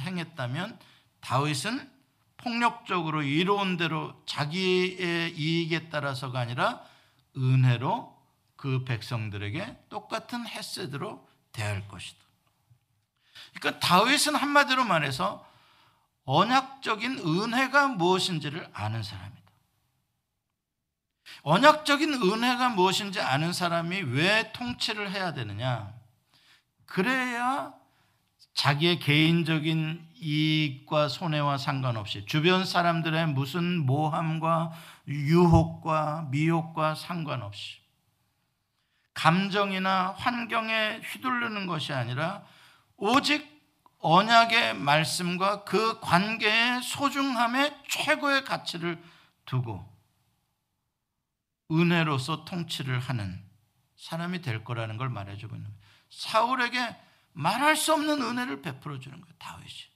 행했다면 0.00 0.78
다윗은 1.20 1.99
폭력적으로 2.42 3.22
이로운 3.22 3.76
대로 3.76 4.14
자기의 4.26 5.36
이익에 5.36 5.90
따라서가 5.90 6.40
아니라 6.40 6.82
은혜로 7.36 8.18
그 8.56 8.84
백성들에게 8.84 9.84
똑같은 9.88 10.46
헤세드로 10.46 11.26
대할 11.52 11.86
것이다. 11.88 12.18
그러니까 13.54 13.80
다윗은 13.80 14.34
한마디로 14.34 14.84
말해서 14.84 15.46
언약적인 16.24 17.18
은혜가 17.18 17.88
무엇인지를 17.88 18.68
아는 18.72 19.02
사람이다. 19.02 19.40
언약적인 21.42 22.14
은혜가 22.14 22.70
무엇인지 22.70 23.20
아는 23.20 23.52
사람이 23.52 24.02
왜 24.02 24.52
통치를 24.52 25.10
해야 25.10 25.32
되느냐? 25.32 25.92
그래야 26.86 27.72
자기의 28.54 28.98
개인적인 28.98 30.09
이익과 30.20 31.08
손해와 31.08 31.56
상관없이 31.56 32.26
주변 32.26 32.64
사람들의 32.64 33.28
무슨 33.28 33.84
모함과 33.86 34.72
유혹과 35.08 36.28
미혹과 36.30 36.94
상관없이 36.94 37.80
감정이나 39.14 40.14
환경에 40.16 41.00
휘둘르는 41.04 41.66
것이 41.66 41.92
아니라 41.92 42.44
오직 42.96 43.60
언약의 43.98 44.74
말씀과 44.74 45.64
그 45.64 46.00
관계의 46.00 46.82
소중함에 46.82 47.82
최고의 47.88 48.44
가치를 48.44 49.02
두고 49.44 49.86
은혜로서 51.70 52.44
통치를 52.44 52.98
하는 52.98 53.44
사람이 53.96 54.40
될 54.40 54.64
거라는 54.64 54.96
걸 54.96 55.08
말해주고 55.10 55.54
있는 55.54 55.68
거예요. 55.70 55.80
사울에게 56.08 56.96
말할 57.32 57.76
수 57.76 57.92
없는 57.92 58.22
은혜를 58.22 58.62
베풀어 58.62 58.98
주는 58.98 59.20
거예요. 59.20 59.34
다윗이. 59.38 59.89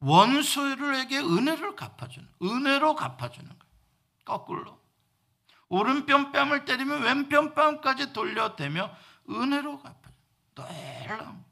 원수에게 0.00 1.18
은혜를 1.18 1.76
갚아주는 1.76 2.26
은혜로 2.42 2.94
갚아주는 2.94 3.48
거예요. 3.48 3.74
거꾸로. 4.24 4.80
오른편 5.68 6.32
뺨을 6.32 6.64
때리면 6.64 7.02
왼편 7.02 7.54
뺨까지 7.54 8.12
돌려대며 8.12 8.90
은혜로 9.28 9.78
갚아줘. 9.78 10.00
놀라운. 10.54 11.44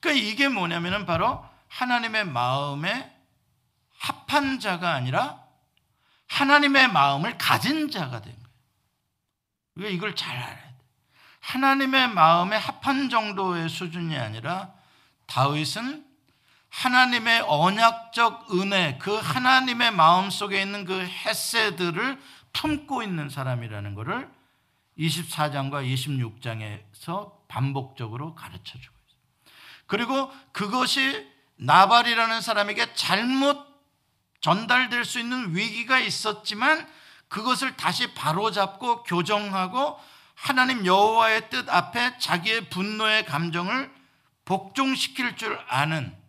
그러니까 0.00 0.26
이게 0.26 0.48
뭐냐면은 0.48 1.06
바로 1.06 1.44
하나님의 1.68 2.26
마음에 2.26 3.14
합한 3.98 4.60
자가 4.60 4.94
아니라 4.94 5.44
하나님의 6.28 6.88
마음을 6.88 7.38
가진 7.38 7.90
자가 7.90 8.20
된 8.20 8.36
거예요. 9.74 9.90
이걸 9.90 10.16
잘 10.16 10.36
알아야 10.36 10.56
돼. 10.56 10.76
하나님의 11.40 12.08
마음에 12.08 12.56
합한 12.56 13.10
정도의 13.10 13.68
수준이 13.68 14.16
아니라 14.16 14.74
다윗은 15.26 16.04
하나님의 16.76 17.40
언약적 17.46 18.52
은혜, 18.54 18.98
그 19.00 19.16
하나님의 19.16 19.92
마음 19.92 20.28
속에 20.28 20.60
있는 20.60 20.84
그 20.84 21.00
헤세들을 21.00 22.20
품고 22.52 23.02
있는 23.02 23.30
사람이라는 23.30 23.94
것을 23.94 24.28
24장과 24.98 25.90
26장에서 25.90 27.32
반복적으로 27.48 28.34
가르쳐 28.34 28.78
주고 28.78 28.94
있어요. 29.06 29.20
그리고 29.86 30.30
그것이 30.52 31.26
나발이라는 31.56 32.42
사람에게 32.42 32.92
잘못 32.92 33.66
전달될 34.42 35.06
수 35.06 35.18
있는 35.18 35.56
위기가 35.56 35.98
있었지만 35.98 36.86
그것을 37.28 37.78
다시 37.78 38.12
바로잡고 38.12 39.02
교정하고 39.04 39.98
하나님 40.34 40.84
여호와의 40.84 41.48
뜻 41.48 41.70
앞에 41.70 42.18
자기의 42.18 42.68
분노의 42.68 43.24
감정을 43.24 43.90
복종시킬 44.44 45.36
줄 45.36 45.58
아는 45.68 46.25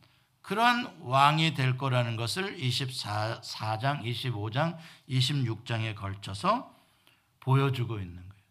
그러한 0.47 0.99
왕이 1.01 1.55
될 1.55 1.77
거라는 1.77 2.15
것을 2.15 2.55
24장, 2.55 3.41
25장, 3.41 4.77
26장에 5.09 5.93
걸쳐서 5.93 6.73
보여주고 7.41 7.99
있는 7.99 8.15
거예요. 8.15 8.43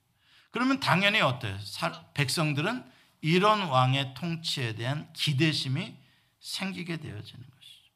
그러면 0.50 0.78
당연히 0.78 1.22
어때요? 1.22 1.56
백성들은 2.12 2.84
이런 3.22 3.62
왕의 3.62 4.12
통치에 4.12 4.74
대한 4.74 5.10
기대심이 5.14 5.96
생기게 6.38 6.98
되어지는 6.98 7.44
것이죠. 7.50 7.90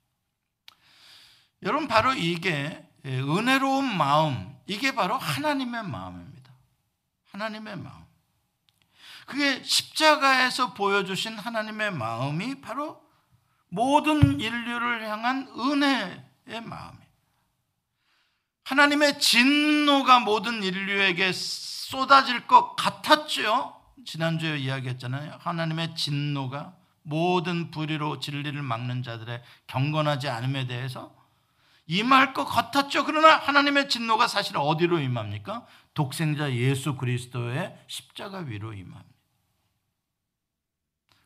여러분, 1.64 1.86
바로 1.86 2.14
이게 2.14 2.82
은혜로운 3.04 3.84
마음, 3.84 4.56
이게 4.66 4.94
바로 4.94 5.18
하나님의 5.18 5.82
마음입니다. 5.84 6.50
하나님의 7.32 7.76
마음. 7.76 8.02
그게 9.26 9.62
십자가에서 9.62 10.72
보여주신 10.72 11.38
하나님의 11.38 11.92
마음이 11.92 12.62
바로 12.62 13.09
모든 13.70 14.40
인류를 14.40 15.08
향한 15.08 15.48
은혜의 15.56 16.60
마음이에요. 16.62 17.10
하나님의 18.64 19.18
진노가 19.18 20.20
모든 20.20 20.62
인류에게 20.62 21.32
쏟아질 21.32 22.46
것 22.46 22.76
같았죠. 22.76 23.80
지난주에 24.04 24.58
이야기했잖아요. 24.58 25.38
하나님의 25.40 25.96
진노가 25.96 26.74
모든 27.02 27.70
불의로 27.70 28.20
진리를 28.20 28.60
막는 28.62 29.02
자들의 29.02 29.42
경건하지 29.66 30.28
않음에 30.28 30.66
대해서 30.66 31.14
임할 31.86 32.32
것 32.34 32.44
같았죠. 32.44 33.04
그러나 33.04 33.36
하나님의 33.36 33.88
진노가 33.88 34.28
사실 34.28 34.56
어디로 34.56 35.00
임합니까? 35.00 35.66
독생자 35.94 36.52
예수 36.52 36.94
그리스도의 36.96 37.76
십자가 37.88 38.38
위로 38.38 38.72
임합니다. 38.72 39.16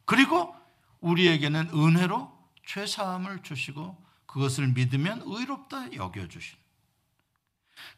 그리고 0.06 0.56
우리에게는 1.00 1.68
은혜로 1.74 2.33
죄 2.66 2.86
사함을 2.86 3.42
주시고 3.42 4.02
그것을 4.26 4.68
믿으면 4.68 5.22
의롭다 5.24 5.92
여겨 5.94 6.28
주신 6.28 6.58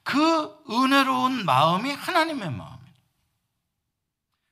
그 0.03 0.65
은혜로운 0.71 1.45
마음이 1.45 1.93
하나님의 1.93 2.51
마음이에요. 2.51 2.95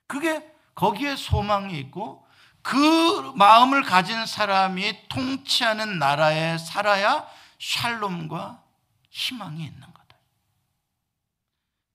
그게 0.07 0.55
거기에 0.75 1.17
소망이 1.17 1.79
있고 1.81 2.27
그 2.63 3.33
마음을 3.37 3.83
가진 3.83 4.25
사람이 4.27 5.09
통치하는 5.09 5.99
나라에 5.99 6.59
살아야 6.59 7.27
샬롬과 7.59 8.63
희망이 9.11 9.65
있는 9.65 9.81
거다. 9.81 10.17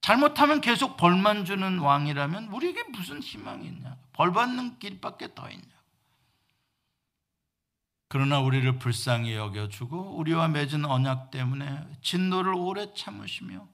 잘못하면 0.01 0.61
계속 0.61 0.95
벌만 0.95 1.45
주는 1.45 1.79
왕이라면 1.79 2.49
우리에게 2.49 2.83
무슨 2.89 3.21
희망이 3.21 3.65
있냐? 3.67 3.97
벌 4.13 4.31
받는 4.31 4.79
길밖에 4.79 5.33
더 5.33 5.49
있냐? 5.49 5.78
그러나 8.09 8.39
우리를 8.39 8.79
불쌍히 8.79 9.35
여겨주고 9.35 10.17
우리와 10.17 10.47
맺은 10.47 10.83
언약 10.83 11.29
때문에 11.29 11.85
진노를 12.01 12.55
오래 12.55 12.91
참으시며 12.93 13.67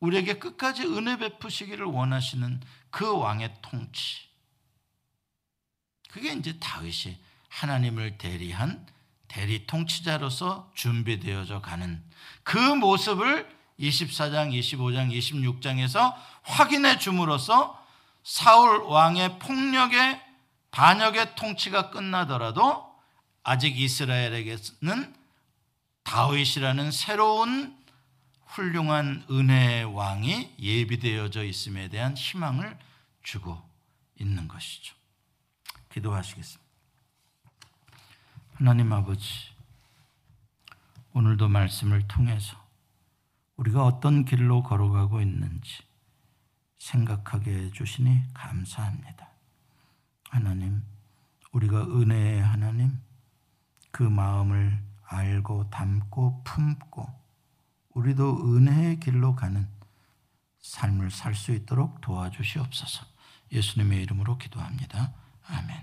우리에게 0.00 0.38
끝까지 0.38 0.84
은혜 0.84 1.18
베푸시기를 1.18 1.84
원하시는 1.84 2.62
그 2.90 3.18
왕의 3.18 3.56
통치. 3.60 4.28
그게 6.08 6.32
이제 6.32 6.58
다윗이 6.58 7.18
하나님을 7.50 8.16
대리한 8.16 8.86
대리 9.28 9.66
통치자로서 9.66 10.70
준비되어져 10.74 11.60
가는 11.60 12.02
그 12.44 12.56
모습을 12.56 13.46
24장, 13.78 14.58
25장, 14.58 15.12
26장에서 15.12 16.14
확인해 16.42 16.96
줌으로써 16.96 17.84
사울 18.22 18.84
왕의 18.84 19.38
폭력의 19.38 20.22
반역의 20.70 21.34
통치가 21.34 21.90
끝나더라도 21.90 22.95
아직 23.48 23.78
이스라엘에게는 23.78 25.14
다윗이라는 26.02 26.90
새로운 26.90 27.78
훌륭한 28.46 29.24
은혜의 29.30 29.84
왕이 29.84 30.56
예비되어져 30.58 31.44
있음에 31.44 31.88
대한 31.88 32.16
희망을 32.16 32.76
주고 33.22 33.62
있는 34.18 34.48
것이죠. 34.48 34.96
기도하시겠습니다. 35.92 36.64
하나님 38.54 38.92
아버지, 38.92 39.28
오늘도 41.12 41.46
말씀을 41.46 42.08
통해서 42.08 42.56
우리가 43.58 43.84
어떤 43.84 44.24
길로 44.24 44.64
걸어가고 44.64 45.20
있는지 45.20 45.84
생각하게 46.78 47.52
해주시니 47.52 48.34
감사합니다. 48.34 49.28
하나님, 50.30 50.82
우리가 51.52 51.82
은혜의 51.82 52.42
하나님, 52.42 53.05
그 53.96 54.02
마음을 54.02 54.78
알고 55.06 55.70
담고 55.70 56.42
품고 56.44 57.06
우리도 57.94 58.54
은혜의 58.54 59.00
길로 59.00 59.34
가는 59.34 59.66
삶을 60.58 61.10
살 61.10 61.34
수 61.34 61.52
있도록 61.52 62.02
도와주시옵소서. 62.02 63.06
예수님의 63.52 64.02
이름으로 64.02 64.36
기도합니다. 64.36 65.14
아멘. 65.46 65.80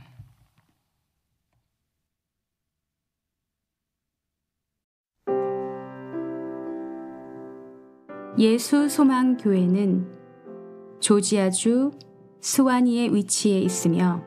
예수 8.38 8.90
소망 8.90 9.38
교회는 9.38 11.00
조지아주 11.00 11.98
스와니에 12.42 13.10
위치해 13.10 13.60
있으며 13.60 14.24